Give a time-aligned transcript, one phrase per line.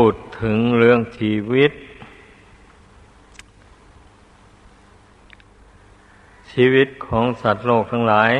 [0.00, 1.72] พูดถึงเรื่องชีวิต
[6.52, 8.32] ชีวิตของสัตว์โลกทั้งหลาย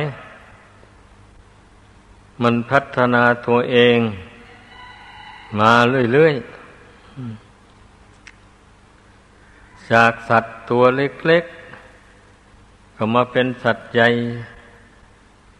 [2.43, 3.97] มันพัฒนาตัวเอง
[5.59, 5.73] มา
[6.13, 14.09] เรื่อยๆ จากสัตว์ตัวเล็กๆ ก็มาเป็นสัตว์ใหญ่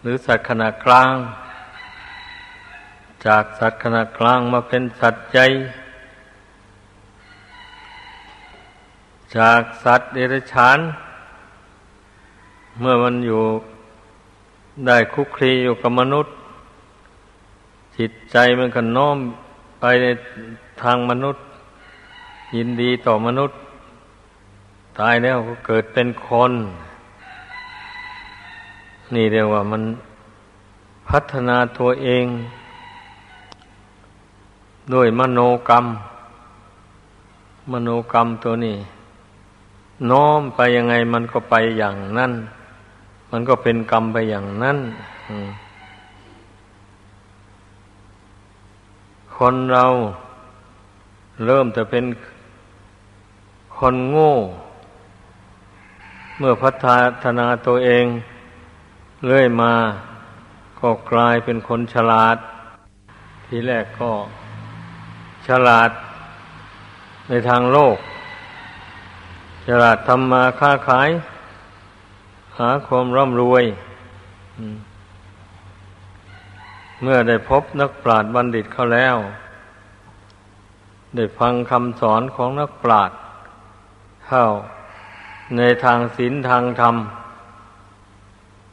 [0.01, 1.13] หรือสัตว์ขนาดกลาง
[3.25, 5.47] จากสัตว์ขนาดกลางมาเป็นสัตว์ใหญ่
[9.37, 10.79] จากสัตว์เดรัจฉาน
[12.79, 13.41] เมื่อมันอยู่
[14.85, 16.33] ได้คุกคลีอยู่กับมนุษย์
[17.97, 19.17] จิตใจมันก็น้อม
[19.79, 20.05] ไปใน
[20.81, 21.43] ทางมนุษย์
[22.55, 23.57] ยินดีต่อมนุษย์
[24.99, 26.51] ตายแล้วก็เกิดเป็นคน
[29.13, 29.83] นี่เรียกว่ามัน
[31.09, 32.25] พัฒนาตัวเอง
[34.93, 35.85] ด้วยมโนกรรม
[37.71, 38.75] มโนกรรมตัวนี้
[40.09, 42.31] น้อมไปยังไงมันก็ไปอย่างนั้น
[43.31, 44.77] มันก็เป็นกรรมไปอย่างนั้น
[49.37, 49.85] คนเรา
[51.45, 52.05] เริ่มจะเป็น
[53.77, 54.33] คนโง่
[56.37, 56.71] เมื่อพั
[57.23, 58.05] ฒนาตัวเอง
[59.25, 59.73] เรื่อยมา
[60.79, 62.37] ก็กลายเป็นคนฉลาด
[63.45, 64.11] ทีแรกก็
[65.47, 65.89] ฉลาด
[67.29, 67.97] ในทางโลก
[69.67, 71.09] ฉลาดทำมาค้าขาย
[72.59, 73.63] หาความร่ำรวย
[77.01, 79.15] เมื่อได้พบนักปราชญ์บัณฑิตเข้าแล้ว
[81.15, 83.17] ได้ฟังคำสอนของนักปราชญ์
[84.27, 84.45] เข้า
[85.57, 86.95] ในทางศีลทางธรรม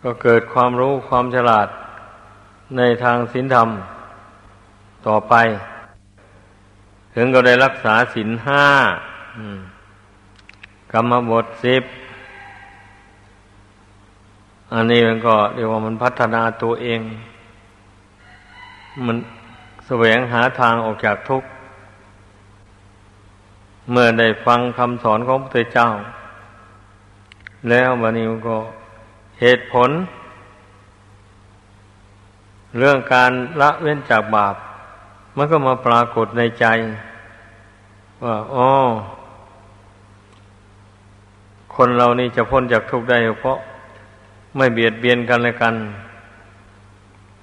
[0.02, 1.68] ก็เกิดความรู้ความฉลาด
[2.76, 3.68] ในทางศีลธรรม
[5.06, 5.34] ต่อไป
[7.14, 8.64] ถึงก็ได้รักษาศีลห้า
[10.92, 11.82] กรรมบทสิบ
[14.72, 17.00] อันนี้มันก็เรียกว่ามันพัฒนาตัวเอง
[19.06, 19.16] มัน
[19.86, 21.48] แสวงหาทางออกจากทุกข์
[23.90, 25.88] เมื่อได้ฟังคำสอนของพระพุทธเจ้า
[27.68, 28.56] แล้วบันนี้ก็
[29.40, 29.90] เหตุผล
[32.78, 34.54] เรื่องการละเว้นจากบาป
[35.36, 36.66] มันก็มาปรากฏในใจ
[38.24, 38.68] ว่าอ๋อ
[41.84, 43.58] คนเรานี่จะพ้นจากทุกข์ได้ เพราะ
[44.56, 45.74] ไม่เบียดเบียนกันเลยกัน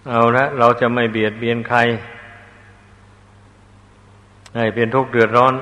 [0.10, 1.80] เอาละเราจะไม่เบียดเบียนใคร
[4.56, 5.54] ให้เป็นทุกข์เดือดร้อน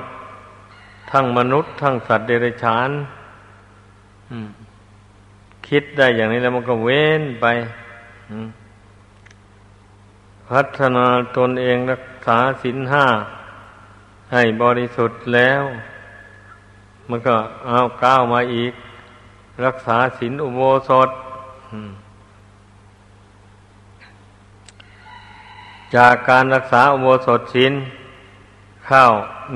[1.10, 2.90] ทั้งมนุษย์ ทั้งสัตว์เดรัจฉาน
[5.68, 7.46] คิดได้อย่างนี้แล้วมันก็เว้นไป
[10.50, 11.06] พัฒนา
[11.36, 13.06] ตนเองรักษาศีลห้า
[14.32, 15.64] ให้บริสุทธิ์แล้ว
[17.08, 17.34] มันก็
[17.68, 18.72] เอาก้าวมาอีก
[19.64, 21.08] รักษาศีลอุโบสถ
[25.96, 27.72] จากการรักษาอุโบสถศีล
[28.86, 29.04] เข้า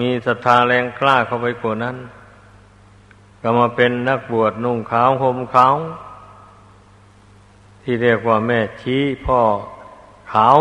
[0.00, 1.96] มีศรัทธาแรงกล้าเข้าไปกว่านั้น
[3.40, 5.74] ก็มาเป็นนักบวชนุ่งขาวห่มขาว
[7.82, 9.40] ที่เรียกว่าแม่ชี้พ่อ
[10.32, 10.56] ขาว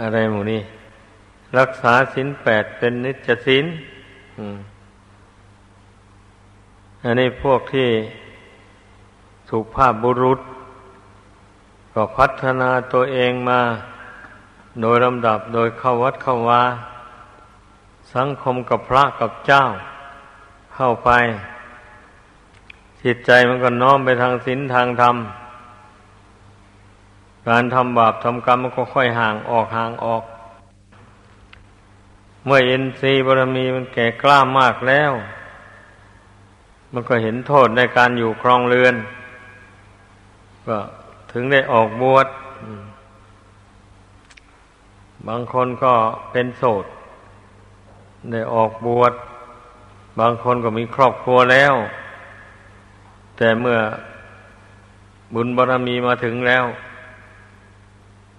[0.00, 0.62] อะไรหมูนี่
[1.58, 3.64] รักษาศีลแปดเป็นนิจศีล
[4.38, 4.44] อั
[7.06, 7.90] อันนี้พวกที่
[9.48, 10.40] สุภาพบุรุษ
[11.94, 13.60] ก็พัฒนาตัวเองมา
[14.80, 16.62] โดยลำดับโดยเข้าวัดเข้าวา
[18.14, 19.62] สังคมกับพระกับเจ้า
[20.74, 21.10] เข้าไป
[23.02, 25.16] จิตใจมันก็น้อมไปทางศีลทางธรรม
[27.48, 30.22] การทำบาปทำกรรมมันก็ค่อยห่างออกห่างออก
[32.44, 35.14] เมื่อเอ็นซีบารมีมันแก่กล้ามากแล้ว
[36.96, 38.94] มันก็เห็นโทษในการอยู่ครองเรือน
[40.66, 40.78] ก็
[41.32, 42.26] ถึงได้ออกบวช
[45.28, 45.94] บางคนก็
[46.32, 46.84] เป็นโสด
[48.32, 49.12] ได้ออกบวช
[50.20, 51.74] บางคนก็มีครอบครัวแล้ว
[53.36, 53.78] แต่เมื่อ
[55.34, 56.64] บุญบารรมีมาถึงแล้ว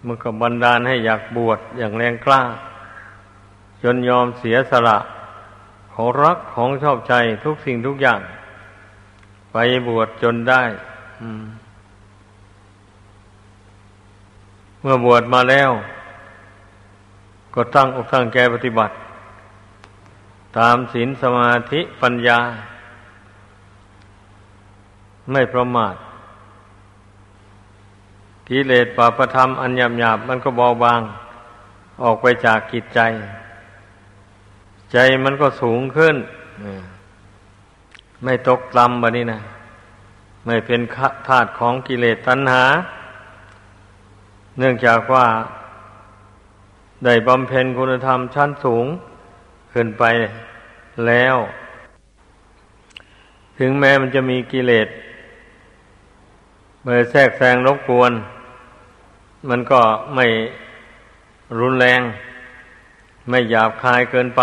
[0.06, 2.42] มันก็บันดาลให้อยากบวชอย่างแรงกล้า
[3.84, 4.98] จนยอมเสียสละ
[5.94, 7.14] ของรักของชอบใจ
[7.46, 8.20] ทุกสิ่งทุกอย่าง
[9.58, 10.64] ไปบวชจนได้
[11.22, 11.46] อืม
[14.84, 15.72] มื่อบวชมาแล้ว
[17.54, 18.96] ก็ตั้งอกตั้งใจปฏิบัติ
[20.58, 22.40] ตามศีลสมาธิปัญญา
[25.32, 25.96] ไม่ประมาท
[28.48, 31.02] กิเลสปาประธรรมอันหยาบหยาบมันก็เบาบาง
[32.04, 33.00] ออกไปจากกิจใจ
[34.92, 36.16] ใจมันก็สูงขึ้น
[38.24, 39.42] ไม่ตกลำบะนี้นะ
[40.46, 40.82] ไม่เป็น
[41.28, 42.64] ธาตุของกิเลสตัณหา
[44.58, 45.26] เนื่องจากว่า
[47.06, 48.86] ได้บำเพ็ญคุณธรรมชั้นสูง
[49.74, 50.04] ขึ้นไป
[51.08, 51.36] แล้ว
[53.60, 54.88] ถึงแม้มันจะมีกิเลส
[56.82, 58.12] เมื่อแทรกแซงรบกวน
[59.50, 59.82] มันก็
[60.16, 60.26] ไม่
[61.60, 62.02] รุนแรง
[63.30, 64.42] ไม่หยาบคายเกินไป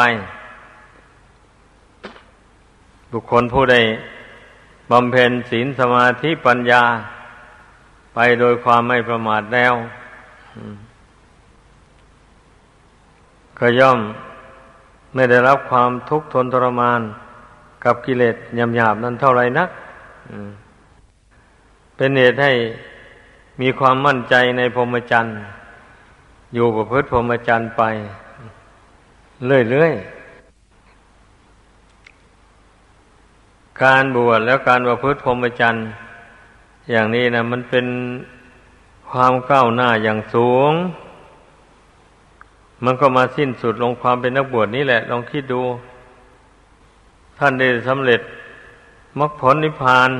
[3.12, 3.76] บุคคลผู้ใด
[4.90, 6.82] บำเพ็ญศีลสมาธิปัญญา
[8.14, 9.74] ไปโดยความไม่ประมาทแล้ว
[13.58, 13.98] ก็ย่อม
[15.14, 17.00] ไม่ได้รับความทุกข์ทนทรมาน
[17.84, 19.70] กับกิเลสยำหยาบนั้นเท่าไรนัก
[21.96, 22.52] เป็นเหตุให้
[23.60, 25.34] มีความมั่นใจในพรหมจรรย์
[26.54, 27.82] อยู่ประพฤติพรหมจรรย์ไป
[29.70, 30.21] เรื่อยๆ
[33.80, 35.84] การบวชแล้วการประพฤติพรหมจรรย์
[36.90, 37.86] อย่างนี้นะมันเป็น
[39.10, 40.72] ความก้าวหน้าอย่างสูง
[42.84, 45.62] มันก็มาสิ้นสุดลงความเป็นนักบวชนี่แหละ ลองคิดดู
[47.38, 48.20] ท่านได้สำเร็จ
[49.18, 50.10] มรรคผลนิพพาน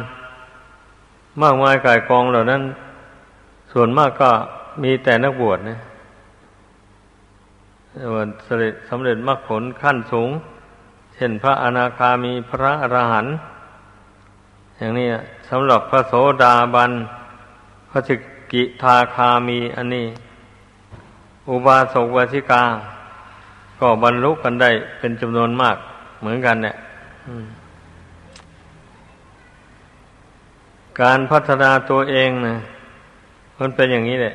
[1.42, 2.62] มากมายกายกองเหล่านั้น
[3.72, 4.30] ส่วนมากก็
[4.82, 5.78] มีแต่นักบวชนะ
[8.46, 10.30] สำเร็จสำเร็จมรรคผลขั้นสูง
[11.22, 13.34] ช่นพระอนาคามีพระอรหันต์
[14.78, 15.08] อย่างนี้
[15.48, 16.92] สำหรับพระโสดาบัน
[17.90, 18.10] พระส
[18.52, 20.06] กิทาคามีอันนี้
[21.48, 22.64] อุบาสกวาสิกา
[23.78, 25.76] ก็บรรลุกันได้เป็นจำนวนมาก
[26.20, 26.76] เหมือนกันเนี่ย
[31.00, 32.56] การพัฒนาตัวเองนะ
[33.58, 34.34] มันเป็นอย่างนี้แหละ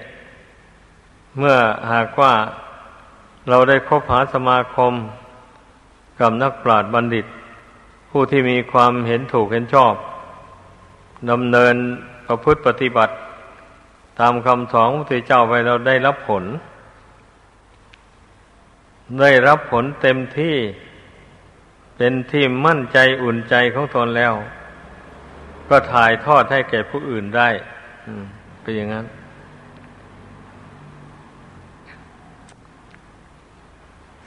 [1.37, 1.55] เมื่อ
[1.91, 2.33] หากว่า
[3.49, 4.93] เราได้คบหาสมาคม
[6.19, 7.25] กับนักปราชญ์บัณฑิต
[8.09, 9.93] ผู้ที่มีความเห็นถูกเห็นชอบ
[11.29, 11.75] ดำเนิน
[12.27, 13.13] ประพฤติปฏิบัติ
[14.19, 16.43] ตามคำสอนพระพุทธเจ้าไปเราได้รับผล
[19.21, 20.55] ได้รับผลเต็มที่
[21.97, 24.33] เป็นที่มั่นใจอุ่นใจของตนแล้ว
[25.69, 27.49] ก็ถ่ายทอดให้แก่ผู้อื่นได้
[28.61, 29.05] เป็นอย่างนั้น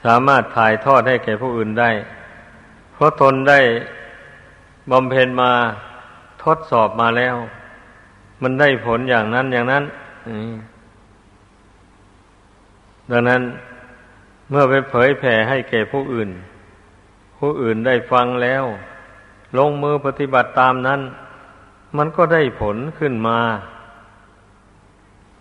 [0.05, 1.91] สามารถถ่ายทอดให้แก่ผู้อื่นได้
[2.93, 3.59] เพราะตนได้
[4.91, 5.51] บำเพ็ญมา
[6.43, 7.35] ทดสอบมาแล้ว
[8.41, 9.83] มันได้ผลอย่างนั้นอย่างนั้น
[13.11, 13.41] ดังนั้น
[14.49, 16.29] เมื่อไปเผยแผ่ให้แก่ผู้อื่น
[17.37, 18.63] ผู้อื่นได้ฟังแล้ว
[19.57, 21.01] ลงมือปฏิบัติตามนั้น
[21.97, 23.39] มันก็ได้ผลขึ้นมา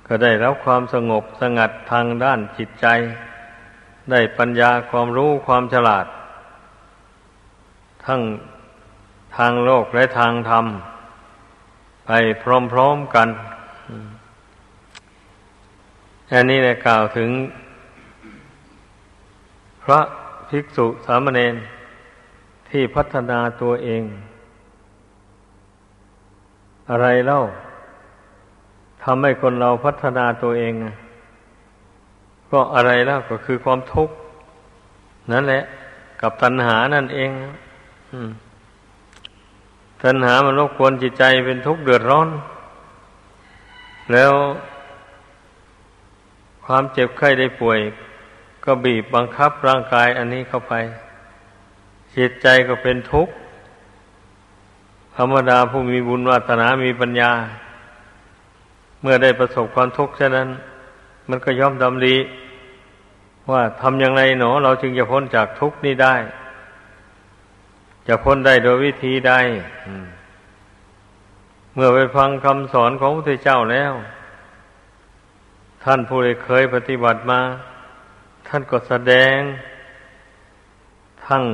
[0.06, 2.86] ก็ได้รับความสงบสงัดทางด้านจิตใจ
[4.10, 6.06] ได้ปัญญาความรู้ความฉลาด
[8.04, 8.20] ทั้ง
[9.36, 10.66] ทางโลกและทางธรรม
[12.06, 12.10] ไป
[12.72, 13.28] พร้อมๆกัน
[16.32, 17.30] อันนี้เนี่ยกล่าวถึง
[19.82, 20.00] พระ
[20.48, 21.54] ภิกษุสามเณร
[22.68, 24.02] ที่พัฒนาตัวเอง
[26.90, 27.40] อะไรเล่า
[29.02, 30.72] ทำให้คนเราพัฒนาตัวเอง
[32.50, 34.14] ก็อะไรแล้วก็คือความทุกข์
[35.32, 35.62] นั่นแหละ
[36.20, 37.30] กับตัณหานั่นเอง
[40.04, 42.28] ตัณหามันรบกวนจิตใจเป็นทุกข์เดือดร้อน
[44.12, 44.32] แล้ว
[46.64, 47.78] ความเจ็บไข้ได้ป่วย
[48.64, 50.74] ก็บีบบังคับร่างกายอันนี้เข้าไป
[52.16, 53.32] จิตใจก็เป็นทุกข์
[55.16, 57.30] ธรรมดาผู้มีบุญวาสนามีปัญญา
[59.00, 60.48] เมื่อได้ประสบความทุกข์เช่นนั้น
[61.28, 62.16] มันก็ย่อมดำดี
[63.52, 66.14] ว่าทำอย่างไรหนอ เราจึงจะพ้นจากทุกข์นี้ได้
[68.08, 69.32] จะพ้นได้โดยวิธีใด
[71.74, 73.92] เมื่อไปฟังคำสอนของพระพุทธเจ้าแล้ว
[75.84, 77.40] ท่านผู้ได้เคยปฏิบัติมา
[78.48, 79.38] ท่านก็แสดง
[81.26, 81.44] ทั้ง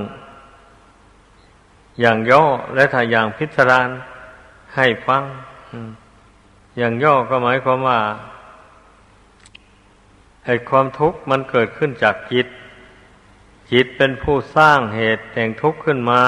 [2.01, 3.89] อย่างย่อและถ้าอย่างพิสดาร
[4.75, 5.23] ให้ฟัง
[6.79, 7.99] อย่างย่อก็หมายความว่า
[10.47, 12.47] ไอ้ความทุกข์มันเกิดขึ้นจากจิต
[13.73, 16.23] จิตเป็นผู้สร้างเหตุแห่งทุกข์ขึ้นมา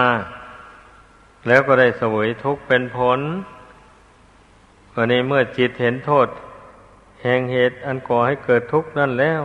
[1.46, 3.20] แล้วก็ได้เสวยทุกข์เป็นผล
[4.94, 6.28] วันนี้เมื่อจิตเห็นโทษ
[7.22, 9.42] แห่งเหตุอันก่อให้เกิดทุกข์นั่นแล้ว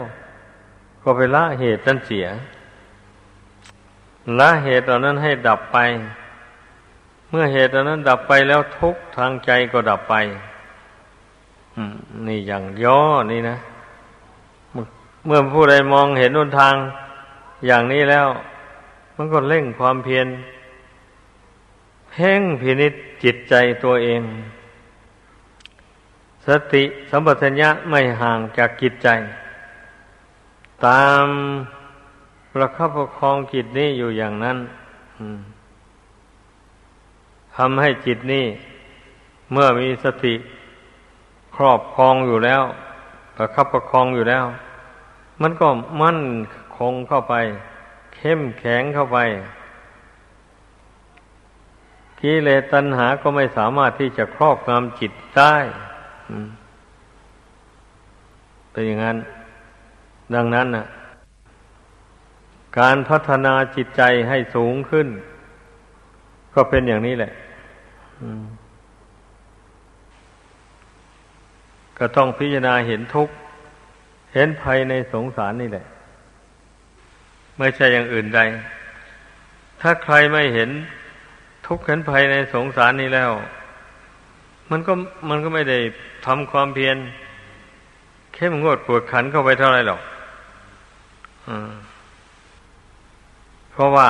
[1.02, 2.28] ก็ไปละเหตุนั้นเสีย
[4.40, 5.78] ละเหตุเหล่านั้นให้ดับไป
[7.30, 10.16] เมื่อเหตุเหล่านั้นดับไปแล้วทุกข์ทางใจก็ดับไป
[12.28, 13.00] นี่อย่างย่อ
[13.32, 13.58] นี่นะ
[15.26, 16.76] เมื่อผู้ใดมองเห็นหนทาง
[17.66, 18.28] อย่างนี้แล้ว
[19.16, 20.28] มันก็เร่งความเพียร
[22.10, 23.54] เพ่งพินิจจิตใจ
[23.84, 24.22] ตัวเอง
[26.46, 29.08] สติสัมปชัญญะไม่ห่างจากจิตใจ
[30.86, 31.26] ตาม
[32.52, 34.58] ประคับประคองจิตนี้อยู่อย่างนั้น
[37.56, 38.46] ทำให้จิตนี้
[39.52, 40.34] เมื่อมีสติ
[41.56, 42.64] ครอบครองอยู่แล้ว
[43.36, 44.46] ประคับประคองอยู่แล้ว
[45.42, 45.68] มันก็
[46.02, 46.22] มั่น
[46.78, 47.36] คงเข้าไป
[48.16, 49.18] เข้มแข็งเข้าไป
[52.20, 55.56] กิเลสตัณหาก็ไม่สามารถที่จะครอบงำจิตได้
[58.72, 59.18] เป็นอย่างนั้น
[60.36, 60.86] ดังนั้นนะ
[62.80, 65.08] การพัฒนาจิตใจให้สูงขึ้น
[66.54, 67.32] ก็เป็นอย่างนี้แหละ
[71.98, 73.34] ก็ต้องพิจารณาเห็นทุกข์
[74.34, 75.86] เห็นภัยในสงสารนี่แหละ
[77.58, 78.40] ไม่ใช่อย่างอื่นใด
[79.82, 80.70] ถ้าใครไม่เห็น
[81.68, 83.32] ทุกข์เห็นภัยในสงสารนี้แล้ว
[84.72, 84.94] มันก็
[85.30, 85.80] มันก็ไม่ได้
[86.26, 86.98] ทำความเพียร
[88.34, 90.02] เข้มงวดปวดขันเข้าไปเท่าไรหรอก
[93.72, 94.10] เพราะว่า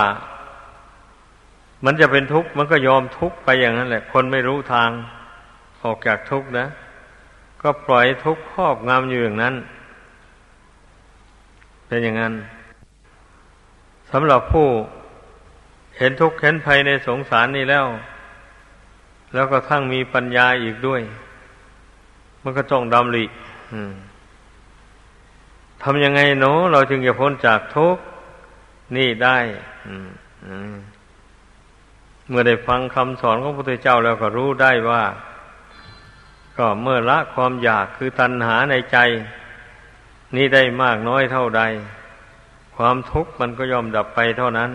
[1.85, 4.89] มันจะเป็นทุกข์มันก็ยอมทุกข์ไปอย่างนั้นแหละ คนไม่รู้ทาง
[5.83, 6.67] ออกจากทุกข์นะ
[7.61, 9.55] ก็ปล่อยทุกข์ครอบงำอยู่อย่างนั้น
[11.93, 12.33] เป็นอย่างนั้น
[14.11, 14.67] สำหรับผู้
[15.97, 17.85] เห็นทุกข์เห็นภัยในสงสารนี่แล้ว
[19.33, 21.01] แล้วก็ทั้งมีปัญญาอีกด้วย
[22.41, 23.25] มันก็จ้องดำริ
[25.83, 28.03] ทำยังไงเนาะเราจึงจะพ้นจากทุกข์
[28.97, 29.37] นี่ได้
[32.27, 35.03] เมื่อได้ฟังคำสอนของพระพุทธเจ้าแล้วก็รู้ได้ว่า
[36.57, 38.99] ก็เมื่อละความอยากคือตัณหาในใจ
[40.35, 41.61] นี่ได้มากน้อยเท่าใด
[42.75, 44.71] ความทุกข์มันก็ยอมดับไปเท่านั้น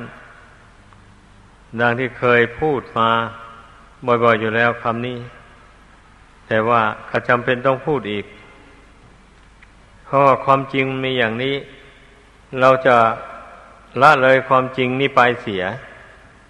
[1.81, 3.11] ดังที่เคยพูดมา
[4.07, 5.19] บ่อยๆอยู่แล้วคำนี้
[6.47, 8.25] แต่ว่าก็จำเป็นต้องพูดอีก
[10.05, 11.55] เพราะความจริงมีอย่างนี้
[12.61, 12.97] เราจะ
[14.03, 15.65] ละเลยความจริงนี้ไปเสีย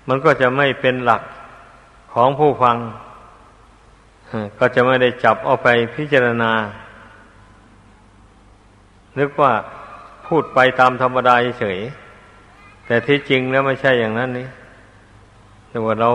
[0.08, 1.22] มันก็จะไม่เป็นหลัก
[2.14, 2.76] ของผู้ฟัง
[4.58, 6.52] ก็จะไม่ได้จับเอาไปพิจารณา
[9.18, 9.52] นึกว่า
[10.26, 11.78] พูดไปตามธรรมดาเฉย
[12.86, 14.48] แต่ที่จริงแล้วไม่ใช่อย่างนั้นนี่
[15.68, 16.10] แต่ว่าเรา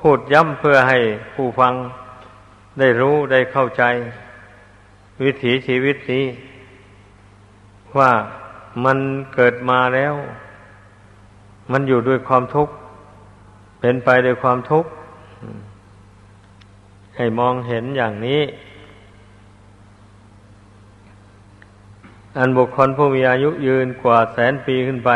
[0.00, 0.98] พูดย้ำเพื่อให้
[1.34, 1.74] ผู้ฟัง
[2.78, 3.82] ได้รู้ได้เข้าใจ
[5.22, 6.26] วิถีชีวิตนี้
[7.98, 8.10] ว่า
[8.84, 8.98] มัน
[9.34, 10.14] เกิดมาแล้ว
[11.72, 12.74] มันอยู่ด้วยความทุกข์
[13.80, 14.90] เป็นไปด้วยความทุกข์
[17.16, 18.40] ให้มองเห็นอย่างนี้
[22.38, 25.10] อันบุคคลผู้มีอายุยืนกว่าแสนปีขึ้นไป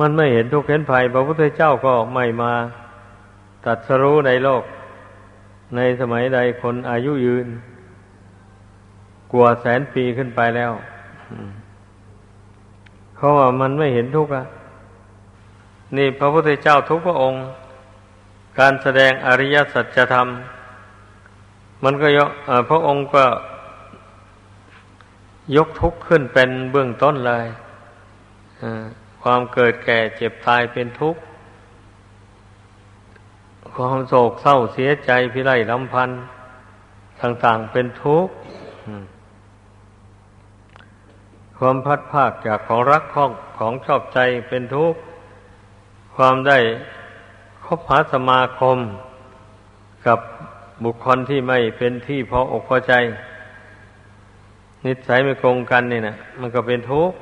[0.00, 2.52] มันไม่เห็นทุกข์เห็นภัย พระพุทธเจ้าก็ไม่มา
[3.64, 4.62] ตัดสรู้ในโลก
[5.76, 7.46] ในสมัยใดคนอายุยืน
[9.32, 10.72] กว่าแสนปีขึ้นไปแล้ว
[13.16, 14.44] เพราะว่ามันไม่เห็นทุกข์อะ
[15.96, 17.40] นี่พระพุทธเจ้าทุกพระองค์
[18.58, 20.28] การแสดงอริยสัจธรรม
[21.84, 22.30] มันก็ยก
[22.70, 23.24] พระองค์ก็
[25.56, 27.46] ยกทุกข์ขึ้นเป็นเบื้องต้นเลย
[29.22, 31.20] ความเกิดแก่เจ็บตายเป็นทุกข์
[33.74, 36.20] ความโศกเศร้าเสียใจพิไรลำพันธ์
[37.20, 38.32] ต่าง ๆเป็นทุกข์
[41.58, 44.18] ความพัดภาคจากของรักของของชอบใจ
[44.48, 44.98] เป็นทุกข์
[46.16, 46.58] ความได้
[47.64, 48.78] คบหาสมาคม
[50.06, 50.18] กับ
[50.84, 52.94] บุคคลที่ไม่เป็นที่พออกพอใจ
[54.84, 57.16] นิสัยไม่ตรงกันนี่นะมันก็เป็นทุกข์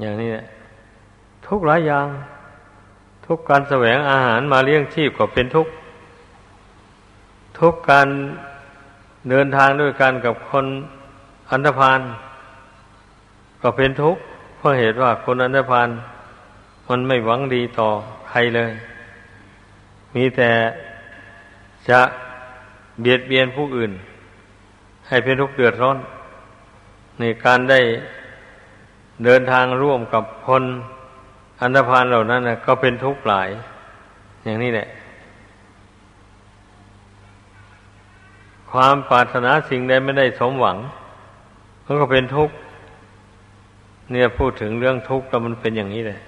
[0.00, 0.44] อย่างนี้แหละ
[1.46, 2.06] ทุกหลายอย่าง
[3.26, 5.72] ทุกการแสวงอาหารมาเลี้ยงชีพก็เป็นทุกข์
[7.58, 8.08] ทุกการ
[9.30, 10.66] เดินทางด้วยกันกับคน
[11.50, 12.00] อันธพาล
[13.62, 14.22] ก็เป็นทุกข์
[14.56, 15.88] เพราะเหตุว่าคนอันธพาล
[16.88, 17.88] มันไม่หวังดีต่อ
[18.28, 18.72] ใครเลย
[20.14, 20.50] มีแต่
[21.88, 22.00] จะ
[23.00, 23.92] เบียดเบียนผู้อื่น
[25.08, 25.98] ให้เป็นทุกข์เดือดร้อน
[27.18, 27.80] ในการได้
[29.24, 30.62] เดินทางร่วมกับคน
[31.60, 33.48] อันธพาลเหล่านั้นนะก็เป็นทุกข์หลาย
[34.44, 34.88] อย่างนี้แหละ
[38.70, 40.76] ความปรารถนาสิ่งใดไม่ได้สมหวัง
[41.84, 42.54] มันก็เป็นทุกข์
[44.10, 46.20] เนี่ยพูดถึงเรื่องทุกข์แล้วมันเป็นอย่างนี้แหละ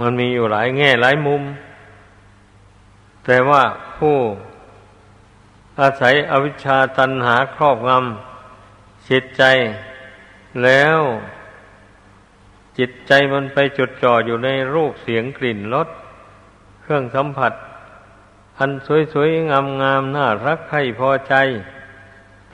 [0.00, 1.42] มันมีอยู่หลายแง่หลายมุม
[3.26, 3.62] แต่ว่า
[3.98, 4.16] ผู้
[5.80, 9.42] อาศัยอวิชชาตันหาครอบงำจิตใจ
[10.64, 11.00] แล้ว
[12.78, 15.88] จิตใจมันไปจดจ่ออยู่ในรูปเสียงกลิ่นรส
[16.82, 17.52] เครื่องสัมผัส
[18.58, 18.70] อัน
[19.12, 21.34] สวยๆ งามๆ น่ารักใครพอใจ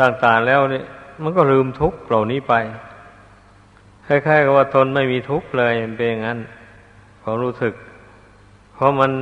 [0.00, 0.84] ต่างๆแล้วเนี่ย
[1.22, 2.54] มันก็ลืมทุกข์เหล่านี้ไป
[4.06, 6.38] คล้ายๆกับว่าตนไม่มีทุกข์เลยเป็นอย่างนั้น
[7.22, 7.74] ความรู้สึก
[8.74, 9.12] เพราะมัน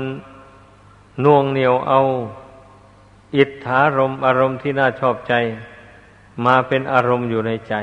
[1.24, 2.00] น่วงเหนียวเอา
[3.34, 5.34] อิทธารมอารมณ์ที่น่าชอบใจ
[6.46, 7.74] มาเป็นอารมณ์อยู่ในใจ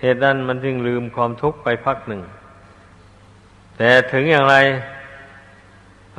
[0.00, 2.22] เหตุนั้นมันจึงลืมความทุกข์ไปพักหนึ่ง
[3.76, 4.56] แต่ถึงอย่างไร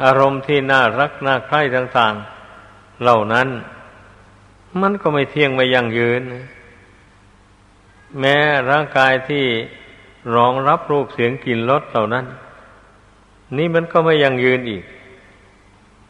[0.03, 2.13] อารมณ์ที่น่ารักน่าใคร่ต่าง
[2.57, 3.47] ๆ เหล่านั้น
[4.81, 6.21] มันก็ไม่เที่ยงไม่ยั่งยืน
[8.19, 8.35] แม้
[8.69, 9.45] ร่างกายที่
[10.35, 12.25] รองรับรูปเสียงกลิ่นรสเหล่านั้น
[13.57, 14.83] นี่มันก็ไม่ยั่งยืนอีก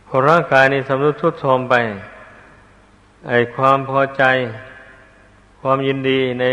[0.09, 1.75] พอร่างกายนี้สำรุดทุดโทรมไป
[3.27, 4.23] ไอความพอใจ
[5.61, 6.45] ความยินดีใน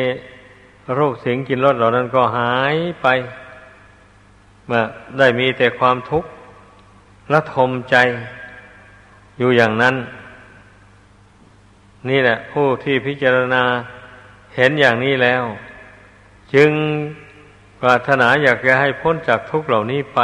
[0.94, 3.06] โรูปเสียงกินรสเหล่านั้นก็หายไป
[4.70, 4.80] มา
[5.18, 6.28] ได้มีแต่ความทุกข์
[7.32, 7.96] ละทมใจ
[9.38, 9.94] อยู่อย่างนั้น
[12.08, 13.62] นี่แหละ ผู้ที่พิจารณา
[14.54, 15.42] เห็นอย่างนี้แล้ว
[16.54, 16.70] จึง
[17.80, 20.20] ปรารถนาอยากจะให้พ้นจากทุกข์เหล่านี้ไป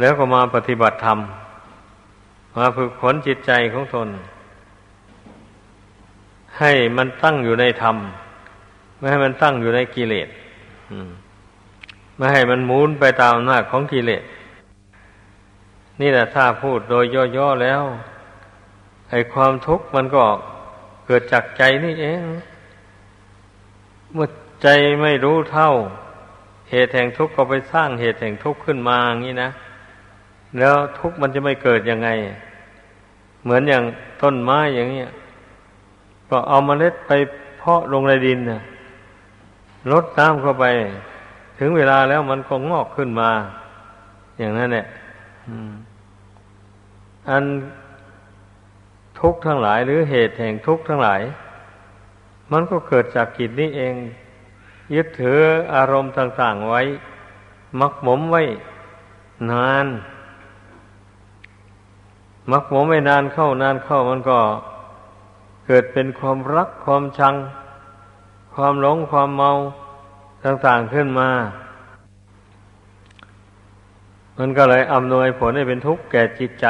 [0.00, 1.18] แล้วก็มาปฏิบัติธรรม
[2.56, 4.08] มาฝึกฝนจิตใจของตน
[6.58, 7.96] ให้มันตั้งอยู่ในธรรม
[8.98, 10.28] ไม่ให้มันตั้งอยู่ในกิเลส
[12.16, 14.22] ไม่ให้มันหมุนไปตามอำนาจของกิเลส
[16.00, 17.04] นี่แหละถ้าพูดโดย
[17.36, 17.82] ย่อๆแล้ว
[19.10, 20.24] ไอ้ความทุกข์มันก็
[21.06, 22.22] เกิดจากใจนี่เอง
[24.12, 24.28] เมื่อ
[24.62, 24.68] ใจ
[25.02, 25.70] ไม่รู้เท่า
[26.70, 29.50] เหตุแห่งทุกข์ก็ไปสร้างเหตุแห่งทุกข์ขึ้นมาอย่างนี้นะ
[30.58, 32.08] แล้วทุกข์มันจะไม่เกิดยังไง
[33.42, 33.84] เหมือนอย่าง
[34.22, 35.10] ต้นไม้อย่างเงี้ย
[36.30, 37.12] ก็เอาเมล็ดไป
[37.58, 38.60] เพาะลงในดินนะ
[39.92, 40.64] ลดน้ำเข้าไป
[41.58, 43.30] ถึงเวลาแล้วมันก็งอกขึ้นมา
[44.38, 44.86] อย่างนั้นแหละ
[47.28, 47.44] อัน
[49.20, 51.20] ทุกข์ทั้งหลาย หรือเหตุแห่งทุกข์ทั้งหลาย
[52.52, 53.94] มันก็เกิดจากกิจนี้เอง
[54.94, 55.38] ยึดถือ
[55.74, 56.82] อารมณ์ต่าง ๆไว้
[57.80, 58.42] มักหมมไว้
[59.50, 59.86] นาน
[62.50, 64.38] มักหมไม่นานเข้านานเข้ามันก็
[65.66, 67.34] เกิดเป็นความรักความชัง
[68.54, 69.50] ความหลงความเมา
[70.44, 71.30] ต่างๆขึ้นมา
[74.38, 76.66] มันก็เลยอำนวยผลให้เป็นทุกข์แก่จิตใจ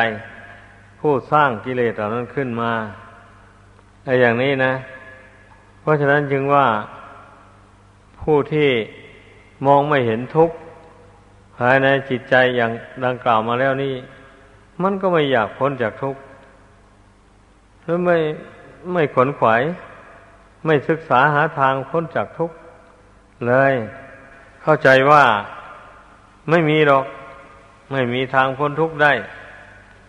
[1.01, 2.73] ผู้สร้างกิเลสเหล่านั้นขึ้นมา
[4.05, 4.73] ไอ้อย่างนี้นะ
[5.81, 6.67] เพราะฉะนั้นจึงว่า
[8.21, 8.71] ผู้ที่
[9.67, 10.57] มองไม่เห็นทุกข์
[11.59, 12.73] ภายในจิตใจอย่าง
[13.05, 13.95] ดังกล่าวมาแล้วนี่
[14.83, 16.21] มันก็ไม่อยากพ้นจากทุกข์
[17.83, 18.17] หรือไม่
[18.93, 19.63] ไม่ขนขวาย
[20.67, 22.57] ไม่ศึกษาหาทางพ้นจากทุกข์
[23.47, 23.75] เลย
[24.63, 25.25] เข้าใจว่า
[26.51, 27.05] ไม่มีหรอก
[27.93, 29.13] ไม่มีทางพ้นทุกข์ได้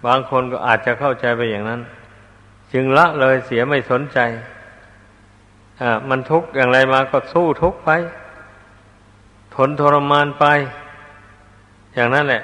[0.06, 1.82] บางคนก็อาจจะเข้าใจไปอย่างนั้น
[2.73, 4.19] จึงละเลยเสียไม่สนใจ
[5.82, 7.89] อ่ามันทุกข์อย่างไรมาก็สู้ทุกข์ไป
[9.56, 10.45] ทนทรมานไป
[11.95, 12.43] อย่างนั้นแหละ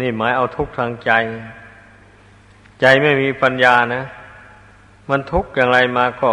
[0.00, 1.10] นี่หมายเอาทุกข์ทางใจ
[2.80, 4.02] ใจไม่มีปัญญานะ
[5.08, 6.32] มันทุกข์อย่างไรมาก็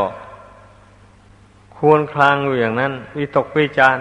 [1.77, 3.97] ควรคลางอยู่อย่างนั้น วิตกวิจาร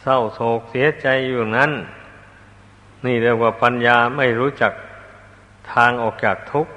[0.00, 1.70] เศร้าโศกเสียใจอยู่นั้น
[3.04, 4.72] นี่เรียกว่าปัญญาไม่รู้จัก
[5.72, 6.72] ทางออกจากทุกข์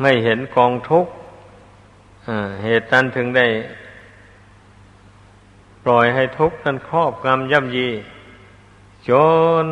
[0.00, 1.12] ไม่เห็นกองทุกข์
[2.64, 3.46] เหตุนั้นถึงได้
[5.84, 7.88] ปล่อยให้ทุกข์นั้นครอบงำย่ำยี
[9.08, 9.10] จ
[9.64, 9.66] น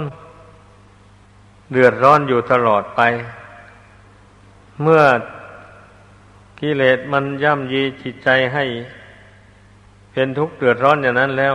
[1.72, 3.00] เดือดร้อนอยู่ตลอดไป
[4.82, 5.02] เมื่อ
[6.60, 8.64] กิเลสมันย่ำยีจิตใจให้
[10.12, 11.54] เป็นทุกข์เดือดร้อนอย่างนั้นแล้ว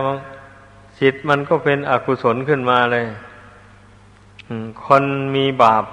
[1.00, 3.04] จิตมันก็เป็นอกุศลขึ้นมาเลย
[4.86, 5.84] คนมีบาป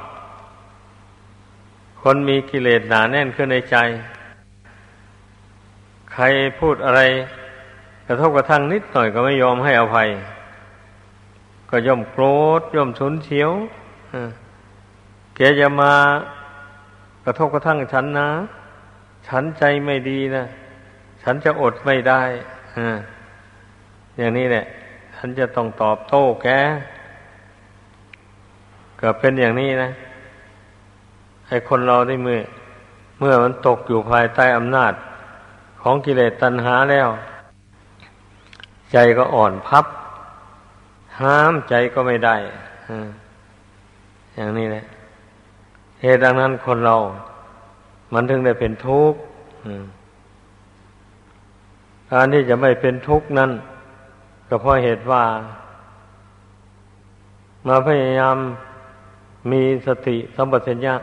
[2.02, 3.76] คนมีกิเลสหนาแน่นขึ้นในใจ
[6.14, 6.24] ใคร
[6.60, 7.02] พูดอะไร
[8.08, 10.10] กระทบกระทั่งนิดหน่อยก็ไม่ยอมให้อภัย
[11.70, 12.24] ก็ย่อมโกร
[12.60, 13.52] ธย่อมฉุนเฉียว
[15.36, 15.94] แกจะมา
[17.26, 18.30] กระทบกระทั่งฉันนะ
[19.28, 20.46] ฉันใจไม่ดีนะ
[21.24, 22.22] ฉันจะอดไม่ได้
[24.18, 24.66] อย่างนี้แหละ
[25.16, 26.48] ฉันจะต้องตอบโต้แก
[29.02, 29.90] ก็เป็นอย่างนี้นะ
[31.48, 32.40] ให้คนเราได้เมื่อ
[33.20, 34.94] เมื่อมันตกอยู่ภายใต้อำนาจ
[35.82, 37.10] ของกิเลสตัณหาแล้ว
[38.92, 39.86] ใจก็อ่อนพับ
[41.22, 42.36] ห้ามใจก็ไม่ได้
[44.36, 44.84] อย่างนี้แหละ
[46.02, 46.96] เหตุดังนั้นคนเรา
[48.14, 49.20] มันถึงได้เป็นทุกข์
[52.12, 53.52] การที่จะไม่เป็นทุกข์นั้น
[54.48, 55.24] ก็เพราะเหตุว่า
[57.68, 58.38] มาพยายาม
[59.52, 60.96] มีสติสัมปชัญญะ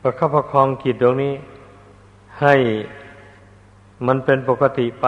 [0.00, 1.34] ประคับประคองจิตตรงนี้
[2.40, 2.54] ให้
[4.06, 5.06] มันเป็นปกติไป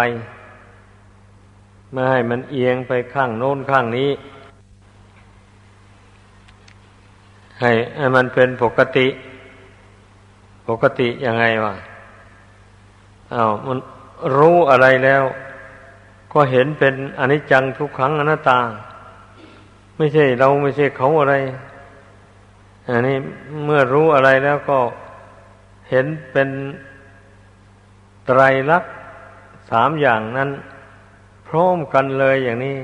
[1.93, 4.11] ไม่ให้มันเอียงไปข้างโน้นข้างนี้
[7.61, 9.07] ให้ให้มันเป็นปกติ
[10.69, 11.75] ปกติยังไงวะ
[13.35, 13.79] อา้าวมัน
[14.39, 15.23] รู้อะไรแล้ว
[16.33, 18.59] ก็เห็นเป็นอนิจจังทุกขังอนัตตา
[19.97, 21.35] ไม่ใช่เราไม่ใช่เขาอะไร
[22.89, 23.17] อันนี้
[23.65, 24.79] เมื่อรู้อะไรแล้วก็
[25.91, 26.49] เห็นเป็น
[28.27, 28.41] ไตร
[28.71, 28.93] ลักษณ์
[29.71, 30.51] สามอย่างนั้น
[31.49, 32.77] พร้อมกันเลยอย่างนี้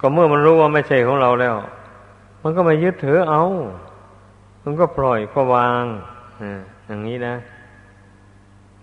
[0.00, 1.54] ก็เมื่อมันรู้ว่าไม่ใช่ของเราแล้ว
[2.42, 3.42] มันก็ไม่ยึดถือเอา
[4.62, 5.84] มันก็ปล่อยก็วาง
[6.86, 7.36] อย่างนี้นะ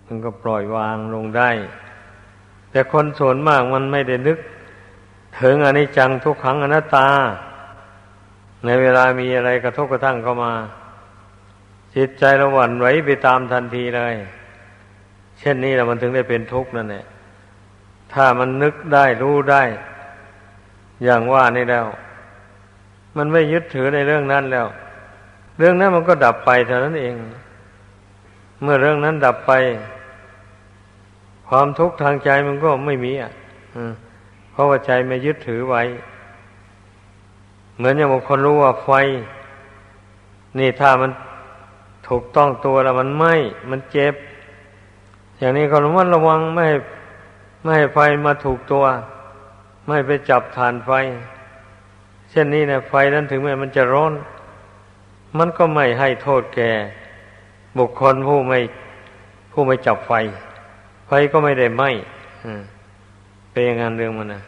[0.07, 1.49] มันก็ปล่อยวางลงได้
[2.71, 4.39] แต่คนส่วนมากมันไม่ได้นึก
[5.41, 7.07] ถึงอนิจจังทุกขังอนัตตา
[8.65, 10.53] ในเวลามีอะไรกระทบกระทั่งเข้ามา
[11.95, 14.15] จิตใจระหวั่นไหวไปตามทันทีเลย
[15.39, 17.05] เช่นนี้แหละมันถึงได้เป็นทุกข์นั่นแหละ
[18.13, 19.63] ถ้ามันนึกได้รู้ได้
[21.03, 21.85] อย่างว่านี่แล้ว
[23.17, 24.67] มันไม่ยึดถือในเรื่องนั้นแล้ว
[25.57, 27.15] เรื่องนั้นมันก็ดับไปเท่านั้นเอง
[28.61, 29.51] เมื่อเรื่องนั้นดับไป
[31.47, 33.31] ความทุกข์ทางใจมันก็ไม่มีอะ
[34.51, 35.83] เพราะว่าใจไม่ยึดถือไว้
[37.75, 38.89] เหมือนอย่างบางคนรู้ว่าไฟ
[40.59, 41.11] นี่ถ้ามัน
[42.07, 43.33] ถูกต้องตัวแล้วมันไหม้
[43.69, 44.13] มันเจ็บ
[45.37, 46.77] อย่างนี้ก็ระมัดระวังไม่ให้
[47.61, 48.85] ไม่ให้ไฟมาถูกตัว
[49.87, 50.91] ไม่ไปจับฐานไฟ
[52.29, 54.13] เช่นนี้นะไฟนั้นถึงแม้มันจะร้อน
[55.37, 56.71] มันก็ไม่ให้โทษแก่
[57.77, 58.59] บุคคลผู้ไม่
[59.51, 60.11] ผู้ไม่จับไฟ
[61.07, 61.83] ไฟก็ไม่ได้ไหม
[63.51, 64.41] เป็นอย่างนั้นเรื่องมันนะ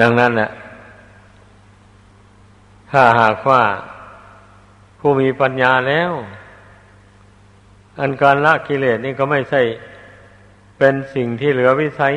[0.00, 0.50] ดังนั้นแหละ
[2.90, 3.62] ถ้าหากว่า
[4.98, 6.12] ผู้มีปัญญาแล้ว
[8.00, 9.62] อันการละกิเลสนี่ก็ไม่ใช่
[10.78, 12.14] เป็นสิ่งที่เหลือวิสัย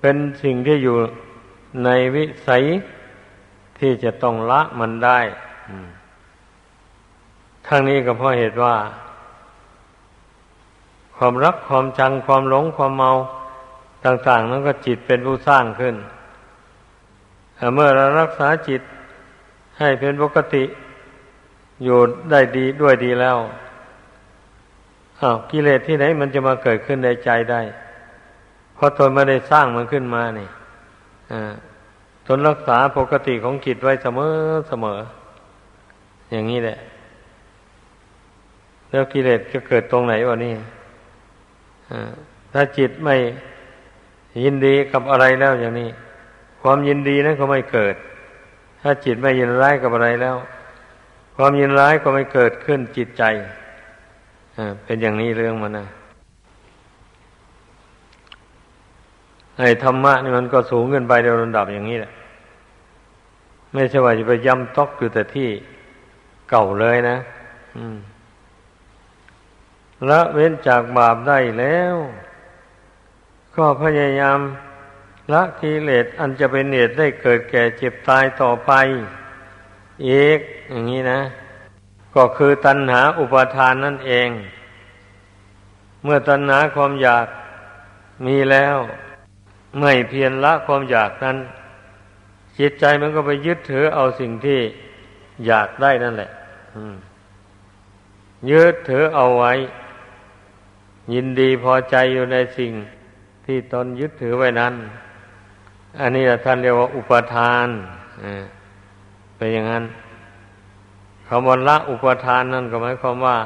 [0.00, 0.96] เป็นสิ่งที่อยู่
[1.84, 2.64] ในวิสัย
[3.78, 5.20] ที่จะต้องละมันได้
[7.66, 8.76] ทั้งนี้ก็เพราะเหตุว่า
[11.16, 13.12] ความรักความชังความหลงความเมา
[14.04, 15.94] ต่าง ๆ นั้นก็จิตเป็นผู้สร้างขึ้น
[17.74, 18.82] เมื่อเรารักษาจิต
[19.78, 20.64] ให้เป็นปกติ
[21.84, 21.98] อยู่
[22.30, 23.38] ได้ดีด้วยดีแล้ว
[25.20, 27.60] อ้าวกิเลสที่ไหนมันจะมาเกิดขึ้นในใจได้
[28.78, 30.48] เพราะตนไม่ได้สร้างมันขึ้นมานี่
[32.26, 34.34] ตนรักษาปกติของจิตไว้เสมอ
[34.68, 34.98] เสมอ
[36.30, 36.78] อย่างนี้แหละ
[38.90, 40.54] แล้วกิเลสจะเกิดตรงไหนวะนี่
[42.52, 43.16] ถ้าจิตไม่
[44.42, 45.88] ยินดีกับอะไรแล้วอย่างนี้
[46.62, 47.94] ความยินดีนั้นก็ไม่เกิด
[48.82, 50.36] ถ้าจิตไม่ยินร้ายกับอะไรแล้ว
[51.36, 53.22] ความยินร้ายก็ไม่เกิดขึ้นจิตใจ
[54.84, 55.86] เป็นอย่างนี้เรื่องมันนะ
[59.58, 62.12] ไอ้ธรรมะนี่มันก็สูงขึ้นไปโดยลำดับอย่างนี้แหละ
[63.72, 65.48] ไม่ใช่ว่าจะไปย้ำตอกอยู่แต่ที่
[66.50, 67.16] เก่าเลยนะ
[70.10, 71.94] ละเว้นจากบาปได้แล้ว
[73.56, 74.38] ก็พยายาม
[75.32, 78.72] ละกิเลสอันจะเป็นเหตุได้เกิดแก่เจ็บตายต่อไป
[80.08, 80.38] อีก
[80.70, 81.20] อย่างนี้นะ
[82.14, 84.28] ก็คือตัณหาอุปาทานนั่นเอง
[86.02, 87.26] เมื่อตัณหาความอยาก
[88.26, 88.76] มีแล้ว
[89.80, 91.36] ไม่เพียรละความอยากนั้น
[92.58, 94.60] จิตใจมันก็ไปยึดถือเอาสิ่งที่
[95.46, 96.30] อยากได้นั่นแหละ
[98.50, 99.52] ยึดถือเอาไว้
[101.14, 102.72] ยินดีพอใจอยู่ในสิ่ง
[103.46, 104.74] ที่ตนยึดถือไว้นั้น
[106.00, 107.66] อันนี้ท่านเรียกว่าอุปทาน
[109.36, 109.84] เป็นอย่างนั้น
[111.28, 113.36] คำว่าละอุปทานนั่นก็หมายความว่า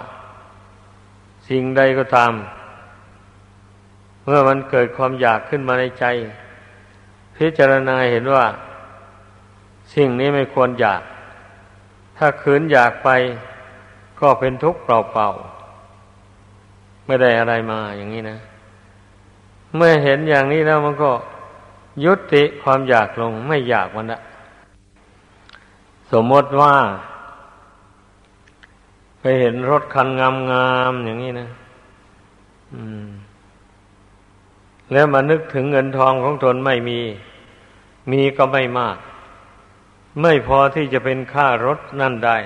[1.48, 2.32] สิ่งใดก็ตาม
[4.24, 6.04] เมื่อมันเกิดความอยากขึ้นมาในใจ
[7.36, 8.44] พิจารณาเห็นว่า
[9.94, 11.02] สิ่งนี้ไม่ควรอยาก
[12.18, 13.08] ถ้าขืนอยากไป
[14.20, 18.38] ก็เป็นทุกข์เปล่าๆไม่ได้อะไรมาอย่างนี้นะ
[19.76, 21.10] เมื่อเห็นอย่างนี้แล้วมันก็
[22.04, 24.20] ยุติความอยากลงไม่อยากมันละ
[26.12, 26.74] สมมติว่า
[29.20, 30.28] ไปเห็นรถคันงา
[30.90, 31.48] มๆอย่างนี้นะ
[32.74, 33.08] อืม
[34.92, 37.00] แล้วมานึกถึงเงินทองของตนไม่มี
[38.10, 38.96] มีก็ไม่มาก
[40.22, 42.36] ไม่พอที่จะเป็นค่ารถนั่นได้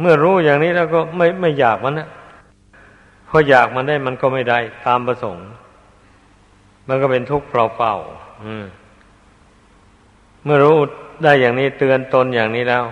[0.00, 2.08] เมื่อรู้อย่างนี้แล้วก็ไม่ไม่อยากมันนะ
[3.28, 5.46] พออยากมันได้มันก็ไม่ได้ตามประสงค์
[6.88, 10.76] มันก็เป็นทุกข์เปล่าๆเมื่อรู้
[11.22, 12.84] ได้อย่างนี้เตือนตนอย่างนี้แล้ว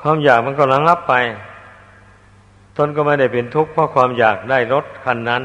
[0.00, 1.14] ความอยากมันก็ระงับไป
[2.76, 5.42] ตนก็ไม่ได้เป็นทุกข์เพราะความอยากได้รถคันนั้น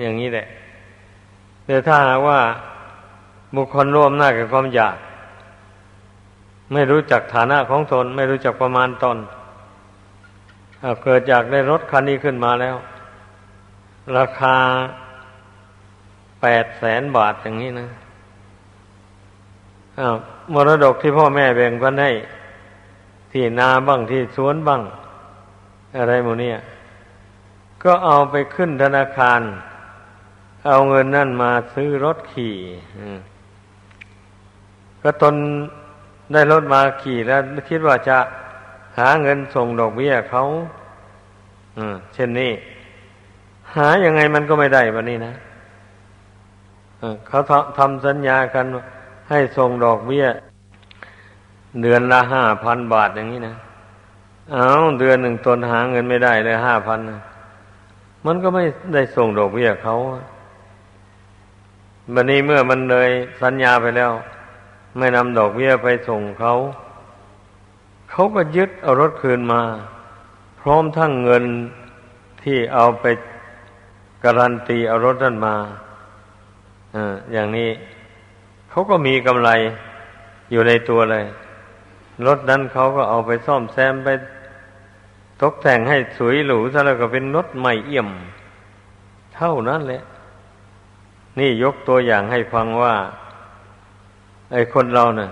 [0.00, 0.46] อย่างนี้แหละ
[1.66, 2.40] แต่ถ้าหากว่า
[3.56, 4.96] บุคคลร่วมหน้ากับความอยาก
[6.72, 9.18] ไม่รู้จักฐานะของตน ไม่รู้จักประมาณตน
[11.02, 12.76] เกิดอยากได้รถคันนี้ขึ้นมาแล้ว
[14.16, 14.56] ราคา
[16.42, 17.88] แปดแสนบาทอย่างนี้นะ
[20.54, 22.10] มรดกที่พ่อแม่แบ่งกันให้
[23.32, 24.82] ที่นาบ้างที่สวนบ้าง
[25.96, 26.56] อะไรโมเนี่ย
[27.84, 29.40] ก็เอาไปขึ้นธนาคาร
[30.68, 32.56] เอาเงินนั่นมาซื้อรถขี่
[35.02, 35.34] ก็ตน
[36.32, 38.18] ได้รถมาขี่แล้วคิดว่าจะ
[38.98, 40.44] หาเงินส่งดอกเบี้ยเขา
[42.14, 42.52] เช่นนี้
[43.76, 45.34] หายังไงมันก็ไม่ได้แบบนี้นะ
[47.28, 47.40] เขา
[47.78, 48.64] ทำสัญญากัน
[49.30, 50.26] ให้ส่งดอกเบี้ย
[51.82, 53.56] เดือนละห้าพันบาทอย่างนี้นะ
[54.52, 54.68] เอา
[55.00, 56.98] เดือนหนึ่งตนหาเงินไม่ได้เลยห้าพัน
[58.28, 58.64] มันก็ไม่
[58.94, 59.96] ได้ส่งดอกเบี้ยเขา
[62.14, 63.10] บันนี้เมื่อมันเลย
[63.42, 64.12] สัญญาไปแล้ว
[64.98, 66.54] ไม่นำดอกเบี้ยไปส่งเขา
[68.10, 69.62] เขาก็ยึดเอารถคืนมา
[70.60, 71.44] พร้อมทั้งเงิน
[72.42, 73.04] ที่เอาไป
[74.24, 75.56] การันตีเอารถนั้นมา
[76.94, 76.96] อ
[77.32, 77.70] อย่างนี้
[78.70, 79.50] เขาก็มีกำไร
[80.50, 81.24] อยู่ในตัวเลย
[82.26, 84.08] รถนั้นเขาก็เอาไปซ่อมแซมไป
[85.42, 88.08] ตกแต่งให้สวยหรูซะแล้วก็เป็นรถใหม่เอี่ยม
[89.34, 90.02] เท่านั้นแหละ
[91.38, 92.94] นี่ยกตัวอย่างให้ฟังว่า
[94.52, 95.30] ไอ้คนเราเนะ่ะ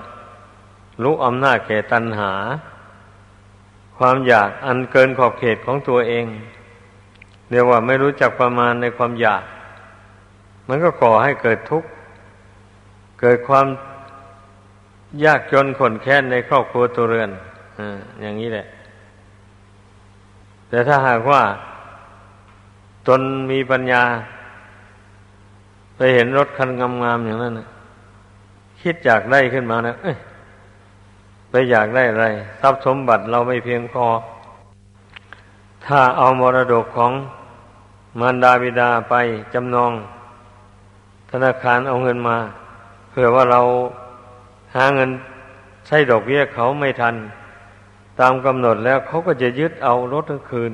[1.02, 2.32] รู้อำนาจแก่ตัณหา
[3.98, 6.24] ความอยากอันเกินขอบเขตของตัวเอง
[7.50, 9.42] เรียกว่าไม่รู้จักประมาณในความอยาก
[10.68, 11.88] มันก็ก่อให้เกิดทุกข์
[13.20, 13.66] เกิดความ
[15.24, 17.30] ยากจนขนแค้นในครอบครัวตัวเรือน
[17.78, 17.80] อ
[18.20, 18.66] อย่างนี้แหละ
[20.68, 21.42] แต่ถ้าหากว่า
[23.08, 24.02] ตนมีปัญญา
[25.96, 26.70] ไปเห็นรถคัน
[27.02, 27.68] งามๆอย่างนั้นนะ
[28.82, 30.16] คิดอยากได้ขึ้นมานะเอ้ย
[31.50, 32.26] ไปอยากได้อะไร
[32.60, 34.06] ทรัพย์สมบัติเราไม่เพียงพอ
[35.86, 37.12] ถ้าเอามรดกของ
[38.20, 39.14] มารดาบิดาไป
[39.54, 39.92] จำนอง
[41.30, 42.38] ธนาคารเอาเงินมา
[43.10, 43.60] เผื่อว่าเรา
[44.74, 45.10] หาเงิน
[45.86, 47.14] ใช้ดอกเบี้ยเขาไม่ทัน
[48.20, 50.72] ตามกำหนดแล้วเขาก็จะยึดเอารถทั้งคืน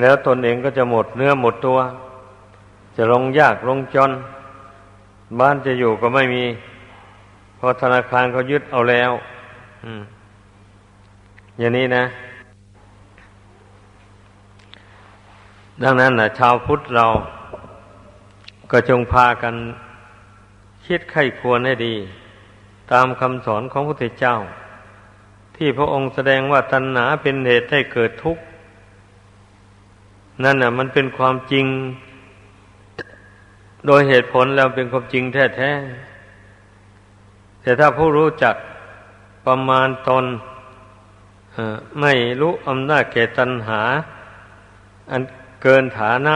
[0.00, 1.78] แล้วตนเองก็จะหมดเนื้อหมดตัว
[2.96, 4.10] จะลงยากลงจน
[5.38, 6.44] บ้านจะอยู่ก็ไม่มี
[7.56, 9.10] เพราะธนาคารเขายึดเอาแล้ว
[11.58, 12.04] อย่างนี้นะ
[15.82, 17.06] ดังนั้นนะชาวพุทธเรา
[18.70, 19.54] ก็จงพากัน
[20.86, 21.94] คิดไข้ควรให้ดี
[22.92, 24.36] ตามคำสอนของพระพุทธเจ้า
[25.56, 28.42] ที่พระองค์แสดงว่าตัณหาเป็นเหตุให้เกิดทุกข์
[30.42, 31.66] นั่นน่ะ มันเป็นความจริง
[33.86, 38.54] โดยเหตุผลแล้วเป็นความจริงแท้ๆแต่ถ้าผู้รู้จัก
[39.46, 40.24] ประมาณตน
[42.00, 43.80] ไม่รู้อำนาจแก่ตัณหา
[45.10, 45.22] อัน
[45.62, 46.34] เกินฐานะ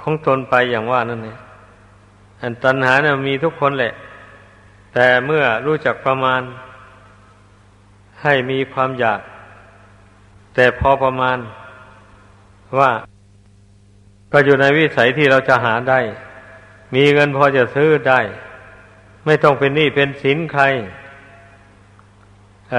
[0.00, 1.38] ของตนไปอย่างว่านั่นเอง
[2.42, 3.92] อันตัณหาเนี่ยมีทุกคนแหละ
[4.94, 6.40] แต่เมื่อรู้จักประมาณ
[8.22, 9.20] ให้มีความอยาก
[10.54, 11.38] แต่พอประมาณ
[12.78, 12.90] ว่า
[14.32, 16.00] ก็อยู่ในวิสัยที่เราจะหาได้
[16.94, 18.20] มีเงินพอจะซื้อได้
[19.26, 20.64] ไม่ต้องเป็นหนี้เป็นสินใคร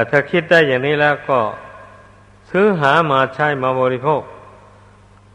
[0.10, 1.40] ถ้าคิดได้อย่างนี้แล้วก็
[2.52, 4.22] ซื้อหามาใช้มาบริโภค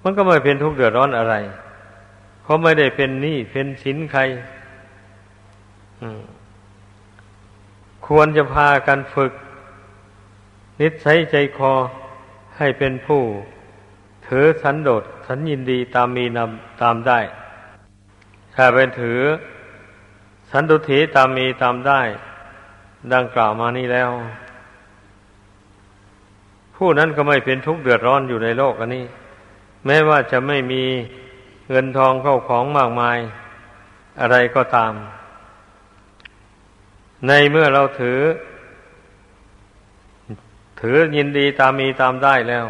[0.02, 1.34] มันก็ไม่เป็นทุกข์เดือดร้อนอะไร
[2.42, 4.20] เขาไม่ได้เป็นหนี้เป็นสินใคร
[8.06, 9.32] ควรจะพากันฝึก
[10.80, 11.72] นิสัยใจคอ
[12.56, 13.22] ให้เป็นผู้
[14.26, 17.20] ถือสันโดษสันยินดีตามมีนำตามได้
[18.54, 19.20] ถ้าเป็นถือ
[20.50, 22.00] สันตุถีตามมีตามได้
[23.12, 24.10] ดังกล่าวมานี้แล้ว
[26.76, 29.04] ผู้นั้นก็ไม่เป็นทุกข์เดือดร้อนอยู่ในโลกอันนี้
[29.86, 30.82] แม้ว่าจะไม่มี
[31.70, 33.18] เงินทองเข้าของมากมาย
[34.20, 34.92] อะไรก็ตาม
[37.26, 38.18] ในเมื่อเราถือ
[40.80, 42.66] ถือยินดีตามมีตามได้แล้ว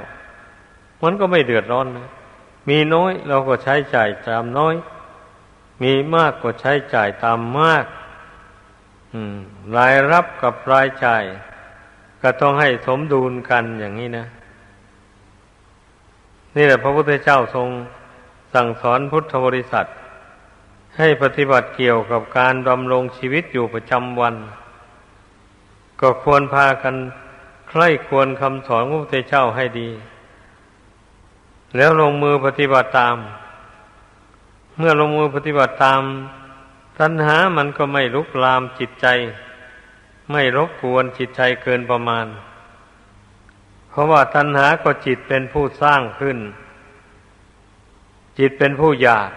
[1.03, 2.09] มันก็ไม่เดือดร้อนนะ
[2.69, 4.75] มีน้อยเราก็ใช้จ่ายตามน้อย
[5.83, 7.85] มีมากก็ใช้จ่ายตามมาก
[9.77, 11.23] รายรับกับรายจ่าย
[12.23, 14.27] ก็ต้องให้สมดุลกันอย่างนี้นะ
[16.57, 17.69] นี่แหละพระพุทธเจ้าทรง
[18.55, 19.87] สั่งสอนพุทธบริษัท
[20.97, 24.35] ให้ปฏิบัติเกี่ยวกับการดำรงชีวิตอยู่ประจำวัน
[26.01, 26.95] ก็ควรพากัน
[27.69, 29.91] ใคร่ควรคำสอนพระพุทธเจ้าให้ดี
[31.77, 33.17] แล้วลงมือปฏิบัติตาม
[34.79, 36.03] เมื่อลงมือปฏิบัติตาม
[36.99, 39.07] ตัณหามันก็ไม่ลุกลามจิตใจ
[40.33, 42.27] ไม่รบกวนจิตใจเกินประมาณ
[43.91, 46.39] เพราะว่าตัณหาก็จิตเป็นผู้สร้างขึ้น
[48.39, 49.31] จิตเป็นผู้อยาก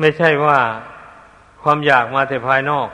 [0.00, 0.60] ไม่ใช่ว่า
[1.62, 2.88] ความอยากมาแต่ภายนอก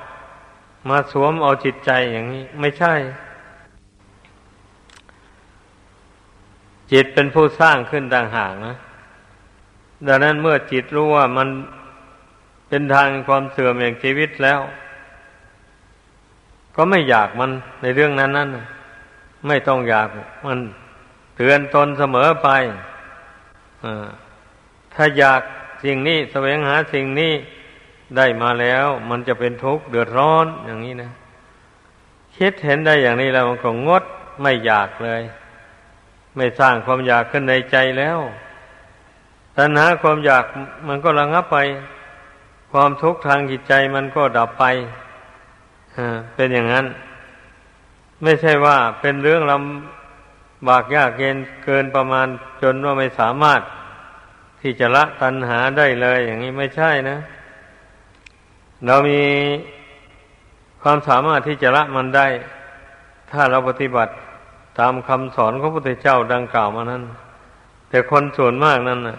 [0.88, 2.94] มาสวมเอาจิตใจอย่างนี้ ไม่ใช่
[6.92, 8.74] จิตเป็นผู้สร้างขึ้นต่างหากนะ
[10.06, 11.48] ดังนั้นเมื่อจิตรู้ว่ามัน
[12.68, 14.60] เป็นทางความเสื่อมแห่งชีวิตแล้ว
[16.76, 17.50] ก็ไม่อยากมัน
[17.82, 18.48] ในเรื่องนั้นนั้น
[19.46, 20.08] ไม่ต้องอยาก
[20.46, 20.58] มัน
[21.36, 22.48] เตือนตนเสมอไป
[24.94, 25.42] ถ้าอยาก
[25.84, 27.32] สิ่งนี้แสวงหาสิ่งนี้
[28.16, 31.10] ได้มาแล้ว มันจะเป็นทุกข์เดือดร้อนอย่างนี้นะ
[32.36, 34.02] คิดเห็นได้อย่างนี้แล้วมันก็งด
[34.42, 35.22] ไม่อยากเลย
[36.38, 38.18] ไม่สร้างความอยากขึ้นในใจแล้ว
[39.56, 40.44] ตัณหาความอยาก
[40.88, 41.58] มันก็ระงับไป
[42.72, 44.64] ความทุกข์ทางจิตใจมันก็ดับไป
[46.34, 46.86] เป็นอย่างนั้น
[48.22, 52.26] ไม่ใช่ว่าเป็นเรื่องลำบากยากเย็นเกินประมาณ
[52.62, 53.60] จนว่าไม่สามารถ
[54.60, 57.18] ที่จะละตัณหาได้เลย อย่างนี้ไม่ใช่นะ
[58.86, 59.22] เรามี
[60.82, 62.26] ความสามารถที่จะละมันได้
[63.30, 64.12] ถ้าเราปฏิบัติ
[64.78, 67.02] ตามคำสอนของพระพุทธเจ้าดังกล่าวมานั้น
[67.88, 69.18] แต่คนส่วนมากนั้นนะ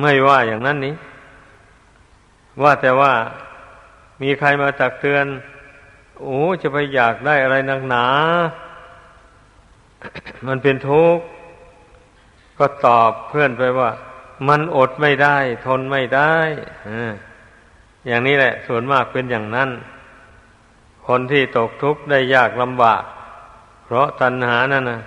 [0.00, 0.94] ไม่ว่าอย่างนั้นนี้
[2.62, 3.12] ว่าแต่ว่า
[4.22, 5.26] มีใครมาตักเตือน
[6.22, 8.06] โอ้จะไปอยากได้อะไรนักหนา
[10.46, 11.24] มันเป็นทุกข์
[12.58, 13.90] ก็ตอบเพื่อนไปว่า
[14.48, 16.34] มันอดไม่ได้ ทนไม่ได้
[18.06, 19.70] อย่างนี้แหละ ส่วนมากเป็นอย่างนั้น
[21.06, 23.02] คนที่ตกทุกข์ได้ยากลำบาก
[23.84, 25.00] เพราะตัณหานั่นนะ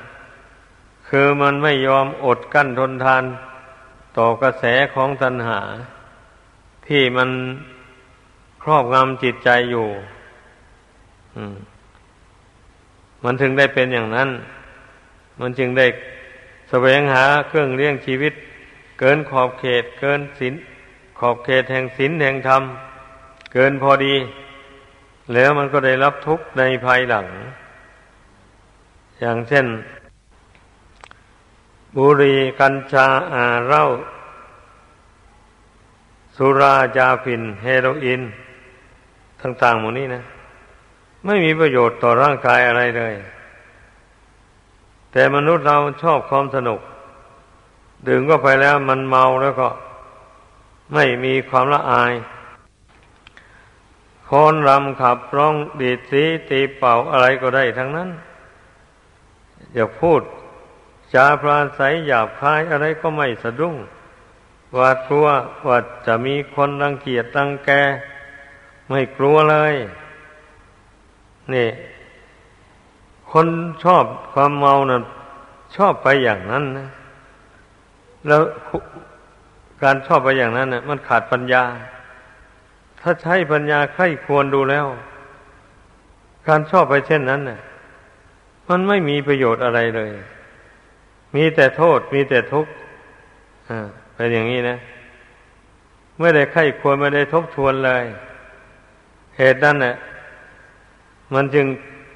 [1.10, 3.24] คือมันไม่ยอมอดกั้นทนทาน
[4.18, 5.60] ต่อกระแสของตัณหา
[6.88, 7.30] ที่มัน
[8.64, 9.88] ครอบงำจิตใจอยู่
[13.24, 14.30] มันถึงได้เป็นอย่างนั้น
[15.40, 15.88] มันจึงได้
[16.70, 18.34] แสวงหาเครื่องเลี้ยงชีวิต
[19.00, 20.54] เกินขอบเขต เกินศีล
[21.20, 22.64] ขอบเขตแห่งศีลแห่งธรรม
[23.54, 24.16] เกินพอดี
[25.34, 27.26] แล้วมันก็ได้รับทุกข์ในภายหลัง
[29.20, 29.66] อย่างเช่น
[31.98, 33.86] บุรีกัญชาอาเล่า
[36.36, 38.22] สุรายาฟินเฮโรอีน
[39.42, 40.24] ต่างๆหมดนี้นะ
[41.26, 43.14] ไม่มีประโยชน์ต่อร่างกายอะไรเลย
[45.12, 46.80] แต่มนุษย์เราชอบความสนุก
[48.08, 49.70] ดื่มก็ไปแล้วมันเมาแล้วก็
[50.94, 52.14] ไม่มีความละอาย
[54.30, 58.10] คนรำขับร้องดีดสีตีเป่าอะไรก็ได้ทั้งนั้น
[59.78, 60.22] อย่าพูด
[61.14, 63.76] จาพราศัยหยาบคายอะไรก็ไม่สะดุ้ง
[64.74, 65.28] หวาดกลัว
[65.68, 67.70] ว่าจะมีคนรังเกียจรังแก
[68.90, 69.76] ไม่กลัวเลย
[71.54, 71.70] นี่
[73.32, 73.48] คน
[73.84, 75.02] ชอบความเมานะ่ะ
[75.76, 76.88] ชอบไปอย่างนั้นนะ
[78.28, 78.42] แล้ว
[79.84, 81.64] การชอบไปอย่างนั้นนะ่ะมันขาดปัญญา
[83.02, 84.86] ถ้าใช้ปัญญาใครควรดูแล้ว
[86.48, 87.60] การชอบไปเช่นนั้นน่ะ
[88.70, 90.12] มันไม่มีประโยชน์อะไรเลย
[91.36, 92.72] มีแต่โทษ มีแต่ทุกข์
[93.70, 93.80] อ่า
[94.16, 94.78] เป็นอย่างนี้นะ
[96.20, 98.06] ไม่ได้ไข้ควรไม่ได้ทบทวนเลย
[99.38, 99.96] เหตุนั้นเนี่ย
[101.34, 101.66] มันจึง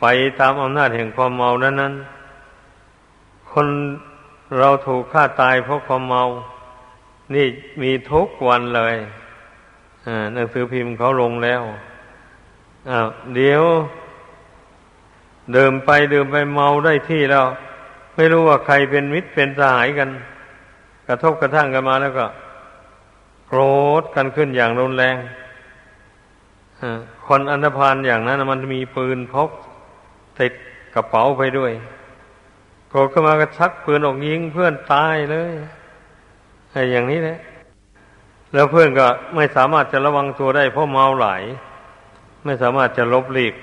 [0.02, 0.06] ไป
[0.40, 1.94] ตามอำนาจแห่งความเมานั้นนั้น
[3.52, 3.68] คน
[4.60, 6.24] เราถูกฆ่าตายเพราะความเมา
[7.36, 7.46] นี่
[7.82, 8.96] มีทุกวันเลย
[10.34, 11.62] หนังสือพิมพ์เขาลงแล้ว
[13.36, 13.64] เดี๋ยว
[15.56, 17.46] ดิมไปเดิมไปเมาได้ที่แล้ว
[18.16, 20.10] ไม่รู้ว่าใครเป็นมิตรเป็นสหายกัน
[21.08, 22.26] กระทบกระทั่งกันมาแล้วก็
[23.48, 23.62] โกร
[24.02, 25.18] ธกันขึ้นอย่างรุนแรง
[27.28, 29.50] คนอันธพาลอย่างนั้นมันมีปืนพก
[30.40, 30.54] ติด
[30.96, 31.72] กระเป๋าไปด้วย
[32.90, 35.52] โกรธขึ้นมาก็ชักปืนออกยิงเพื่อนตายเลย
[36.72, 37.40] ไอ้อย่างนี้แหละ
[38.54, 41.44] แล้วเพื่อนก็ไม่สามารถจะระวังตัวได้เพราะเมาหลาย
[42.46, 43.56] ไม่สามารถจะลบหลีก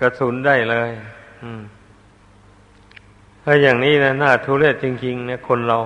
[0.00, 0.90] กระสุนได้เลย
[1.42, 1.62] อืม
[3.42, 5.78] ถ้าอย่างนี้นะน่าทุเรศจริงๆเนี่ยคนเรา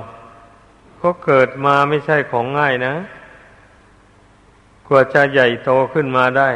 [1.03, 2.95] ก็เกิดมาไม่ใช่ของง่ายนะ
[4.87, 6.51] กว่าจะใหญ่โตขึ้นมาได้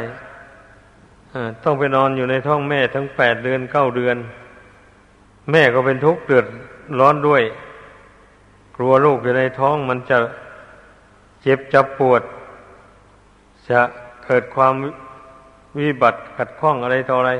[1.63, 4.17] ต้องไปนอนอยู่ในท้องแม่ทั้งแปดเดือนเก้าเดือน
[5.51, 6.45] แม่ก็เป็นทุกข์เดือด
[6.99, 7.43] ร้อนด้วย
[8.75, 10.17] กลัวลูกอยู่ในท้องมันจะ
[11.41, 12.21] เจ็บจะปวด
[13.69, 13.81] จะ
[14.25, 14.73] เกิดความ
[15.77, 17.31] วิบัติขัดข้องอะไรต่ออะไร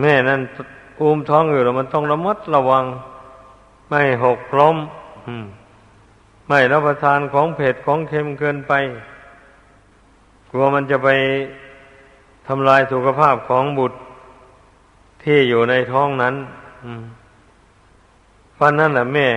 [0.00, 0.40] แม่นั่น
[1.00, 2.84] อุ้มท้องอยู่แล้วมันต้องระมัดระวัง
[3.88, 4.76] ไม่หกล้ม
[6.48, 8.72] ไม่รับประทานของเผ็ดของเค็มเกินไป
[10.50, 11.08] กลัวมันจะไป
[12.46, 13.96] ทำลายสุขภาพของบุตร
[15.22, 16.34] ที่อยู่ในท้องนั้น
[18.54, 19.28] เพราะนั่นแหละแม่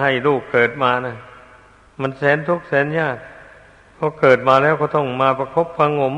[0.00, 1.14] ให้ลูกเกิดมานะ
[2.00, 3.16] มันแสนทุกข์แสนยาก
[3.98, 6.14] พอเกิดมาแล้วก็ต้องมาประคบประงม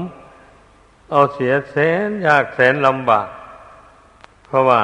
[1.10, 1.76] เอาเสียแส
[2.06, 3.28] นยากแสนลำบาก
[4.46, 4.80] เพราะว่า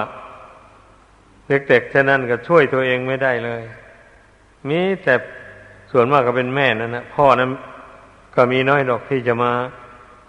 [1.49, 3.63] เด็กๆเช่นนั้นก็ช่วยตัวเองไม่ได้เลย
[4.69, 5.15] มีแต่
[5.91, 7.51] ส่วนมากก็เป็นแม่นั่นนะพ่อนั้น
[8.35, 9.53] ก็มีน้อยดอกที่จะมา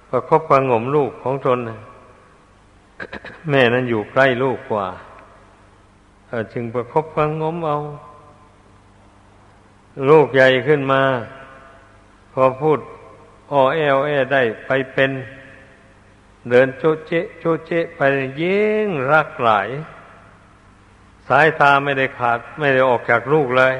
[0.10, 1.80] ประคบประงมลูกของตนนะ
[3.50, 4.88] แม่นั้นอยู่ใกล้ลูกกว่า
[6.54, 7.78] จึงประคบประงมเอา
[10.10, 11.02] ลูกใหญ่ขึ้นมา
[12.42, 12.80] อพูด
[13.52, 15.12] อ้อแอลแอได้ไปเป็น
[16.50, 18.02] เดินโจเจโจเจไป
[18.42, 19.70] ยิ่งรักหลาย
[21.28, 23.76] สายตาไม่ได้ขาด ไม่ได้ออกจากลูกเลย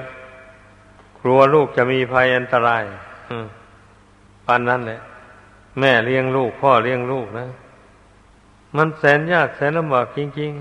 [1.22, 2.84] กลัวลูกจะมีภัยอันตราย
[4.46, 5.02] ปานนั้นแหละ
[5.80, 7.48] แม่เลี้ยงลูก พ่อเลี้ยงลูกนะ
[8.78, 10.52] มันแสนยากแสนลำบากจริง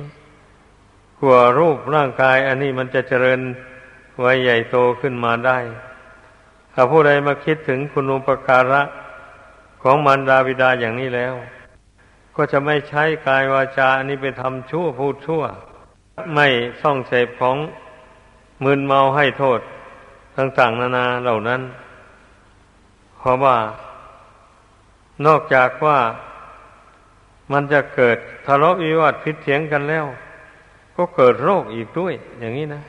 [0.57, 3.41] ๆกลัวรูปร่างกาย อันนี้มันจะเจริญ
[4.21, 5.59] ไว้ใหญ่โตขึ้นมาได้
[6.79, 8.83] ถ้าผู้ใดมาคิดถึงคุณอุปการะ
[9.83, 11.35] ของมารดาบิดาอย่างนี้แล้ว
[12.37, 15.43] ก็จะไม่ใช้กายวาจาอันนี้ไปทำชั่วพูดชั่ว
[16.35, 16.47] ไม่
[16.83, 17.57] ส่องเสพของ
[18.65, 19.61] มึนเมาให้โทษ
[20.37, 21.63] ต่างๆนานาเหล่านั้น
[23.19, 23.57] เพราะว่า
[25.27, 25.99] นอกจากว่า
[27.53, 30.07] มันจะเกิดทะเลาะวิวาทพิษเถียงกันแล้ว
[30.97, 32.83] ก็เกิดโรคอีกด้วย อย่างนี้นะ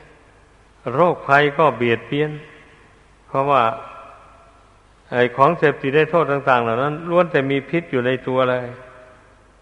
[0.94, 2.30] โรคภัยก็เบียดเบียน
[3.28, 3.62] เพราะว่า
[5.10, 8.66] ไอ้ของเสพติดได้โทษต่าง ๆ เหล่านั้นล้วนแต่มีพิษอยู่ในตัวเลย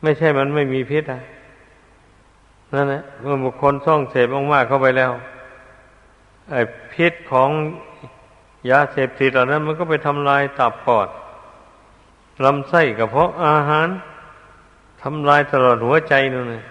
[0.03, 1.23] ไม่ใช่มันไม่มีพิษอะ
[2.75, 5.13] นั่นแหละเมื่อบุคคลท่องเสพมากๆเข้าไปแล้ว
[6.51, 6.61] ไอ้
[6.93, 7.51] พิษของ
[8.71, 11.09] ยาเสพติดเหล่านั้น มันก็ไปทำลายตับปอด
[12.45, 13.89] ลำไส้กระเพาะอาหาร
[15.03, 16.65] ทำลายตลอดหัวใจนั่นเลย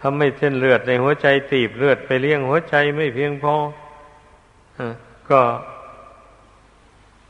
[0.00, 3.54] ทำให้เส้นเลือดในหัวใจตีบเลือดไปเลี้ยงหัวใจไม่เพียงพอ
[4.78, 4.80] อ
[5.30, 5.40] ก็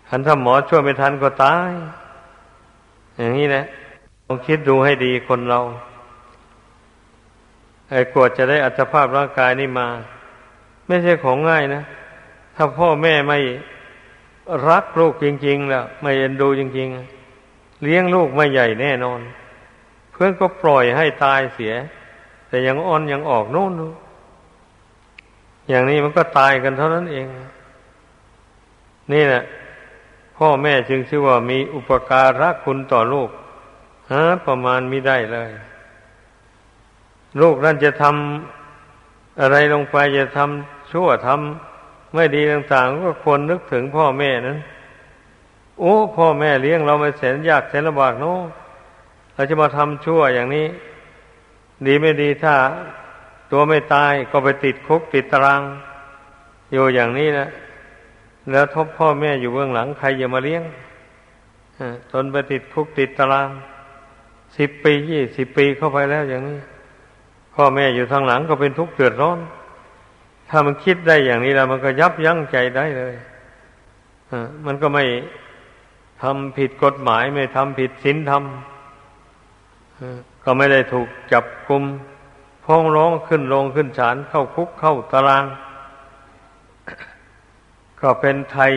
[0.09, 1.71] ทันถ้าหมอช่วยไม่ทันก็ตาย
[3.17, 3.65] อย่างนี้นะ
[4.27, 5.61] ลองคิดดูให้ดีคนเรา
[7.91, 9.89] ไอ้กวดจะได้อัตภาพร่างกายนี่มา
[10.87, 11.83] ไม่ใช่ของง่ายนะ
[12.57, 13.39] ถ้าพ่อแม่ไม่
[14.69, 16.89] รักลูกจริงๆแล้วไม่เอ็นดูจริง
[17.37, 19.21] ๆ เลี้ยงลูกไม่ใหญ่แน่นอน
[20.13, 21.75] เพื่อนก็ปล่อยให้ตายเสีย
[22.49, 23.73] แต่ยังอ่อนยังออกโน่น
[25.69, 27.27] อย่างนี้มันก็ตายกันเท่านั้นเอง
[29.13, 29.43] นี่แหละ
[30.37, 33.31] พ่อแม่จึงชื่อว่ามีอุปการะคุณต่อลูก
[34.13, 35.51] ฮะประมาณไมิได้เลย
[37.41, 44.59] ลูกนั่นจะทำอะไรลงไปจะทำชั่วทำไม่ดีต่างๆ ก็ควรนึกถึงพ่อแม่นั้น
[45.81, 48.35] โอ้ พ่อแม่เลี้ยงเราไม่แสนยากแสนลำบากโน้
[49.35, 50.67] เราจะมาทำชั่วอย่างนี้
[51.87, 52.55] ดีไม่ดีถ้า
[53.51, 55.63] ตัวไม่ตายก็ไปติดคุกติดตาราง
[56.73, 57.49] อยู่อย่างนี้นะ
[58.51, 60.63] แล้วทบพ่อแม่อยู่เบื้องหลังใครจะมาเลี้ยง
[62.13, 63.49] ตนไปติดคุกติดตาราง
[64.59, 66.59] สิบปียี่สิบปีเข้าไปแล้วอย่างนี้
[67.55, 69.39] พ่อแม่อยู่ทางหลังก็เป็นทุกข์เดือดร้อน
[70.51, 73.15] ถ้ามันคิดได้อย่างนี้แล้วมันก็ยับยั้งใจได้เลย
[74.67, 75.05] มันก็ไม่
[76.23, 78.43] ทำผิดกฎหมายไม่ทำผิดศีลธรรม
[80.45, 81.85] ก็ไม่ได้ถูกจับกุม
[82.65, 85.45] พ้องร้องขึ้นลงขึ้นศาลเข้าคุกเข้าตาราง
[88.03, 88.73] ก็เป็นไทย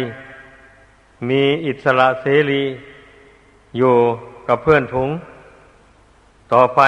[1.29, 2.63] มีอิสระเสรี
[3.77, 3.95] อยู่
[4.47, 5.09] กับเพื่อนถุง
[6.53, 6.81] ต่อไป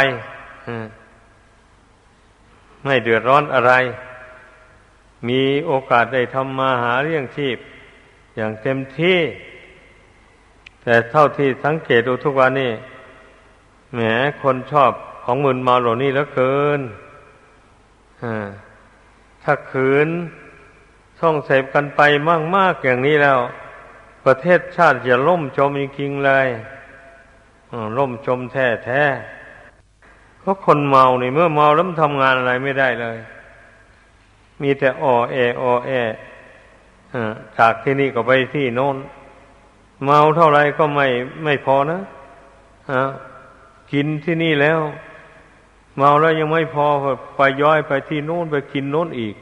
[2.84, 3.74] ไม่เดือดร้อนอะไร
[5.28, 7.58] มีโอกาสได้ทำมาหาเลี้ยงชีพ
[8.36, 9.20] อย่างเต็มที่
[10.84, 12.72] แต่เท่าที่สังเกตดูทุกวันนี้
[13.94, 14.00] แหม
[14.42, 14.92] คนชอบ
[15.24, 16.82] ของมึนเมาเหล่านี้แล้วเกิน
[19.44, 20.10] ถ้าขืน
[21.20, 22.02] ท่องเสพกันไป
[22.56, 23.40] มากๆอย่างนี้แล้ว
[24.26, 26.48] ประเทศชาติจะล่มจมจริงๆเลย
[27.98, 29.04] ล่มจมแท้แท้
[30.40, 33.18] เพราะคนเมาเนี่เมื่อเมาแล้วทำงานอะไรไม่ได้เลย
[34.62, 35.92] มีแต่ออแอออแอ
[37.58, 38.98] จากที่นี่ก็ไปที่โน้น
[40.04, 41.08] เมาเท่าไรก็ไม่
[41.44, 42.02] ไม่พอนะ
[42.92, 43.02] อะ
[43.92, 44.80] กินที่นี่แล้ว
[45.98, 46.86] เมาแล้วยังไม่พอ
[47.36, 49.36] ไปย้อยไปที่โนู่นไปกินโนู่นอีก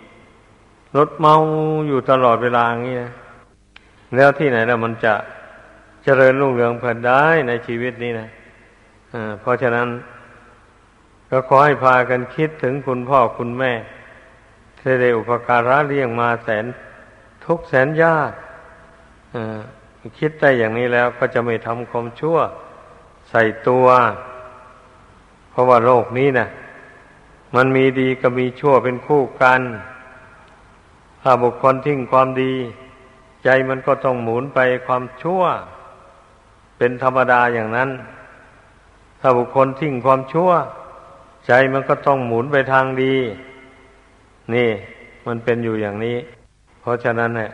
[0.97, 1.35] รถเมา
[1.87, 3.11] อยู่ตลอดเวลาอย่างนี้นะ
[4.15, 5.13] แล้วที่ไหนแล้วมันจะ
[6.03, 9.87] เจริญรุ่งเรืองเพิ่นได้ในชีวิตนี้นะะเพราะฉะนั้น
[11.29, 13.73] ก็ขอให้พากันคิดถึงคุณพ่อคุณแม่
[14.77, 16.65] ที่ได้อุปการะเลี้ยงมาแสน
[17.45, 18.31] ทุกแสนยาก
[20.19, 22.37] คิดได้อย่างนี้แล้วก็จะไม่ทำความชั่ว
[23.29, 23.87] ใส่ตัว
[25.49, 26.47] เพราะว่าโลกนี้นะ
[27.55, 29.61] มันมีดีก็มีชั่วเป็นคู่กัน
[31.22, 32.53] ถ้าบุคคลทิ้งความดี
[33.43, 35.41] ใจมันก็ต้องหมุนไปความชั่ว
[36.78, 37.89] เป็นธรรมดาอย่างนั้น
[39.22, 40.51] ถ้าบุคคลทิ้งความชั่ว
[41.47, 43.15] ใจมันก็ต้องหมุนไปทางดี
[44.53, 44.69] นี่
[45.28, 46.17] มันเป็นอยู่อย่างนี้
[46.82, 47.51] เพราะฉะนั้นเนี่ย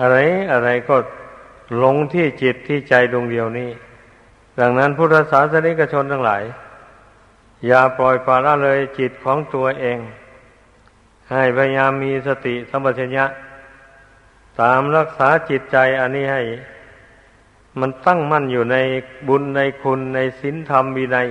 [0.00, 0.16] อะไร
[0.52, 0.96] อะไรก็
[1.82, 3.70] ลงที่จิตที่ใจดวงเดียวนี้
[4.60, 6.42] ดังนั้นพุทธศาสนิกชนทั้งหลาย
[7.66, 9.98] อย่าปล่อยปละละเลยจิตของตัวเอง
[11.30, 13.24] ให้พยายามมีสติสัมปชัญญะ
[14.60, 16.42] ตามรักษาจิตใจอันนี้ให้
[17.80, 18.76] มันตั้งมั่นอยู่ใน
[19.28, 21.28] บุญในคุณในศีลธรรมวินัย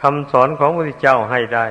[0.00, 1.66] คำสอนของพระพุทธเจ้าให้ได้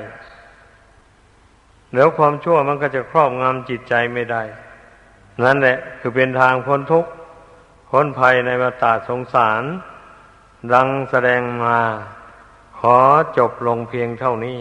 [1.94, 4.44] แล้วความชั่วมันก็จะครอบงำจิตใจไม่ได้
[5.44, 7.12] นั่นแหละ คือเป็นทางพ้นทุกข์
[7.90, 9.64] พ้นภัยในวัฏสงสาร
[10.74, 11.78] ดังแสดงมา
[12.80, 12.98] ขอ
[13.38, 14.60] จบลงเพียงเท่านี้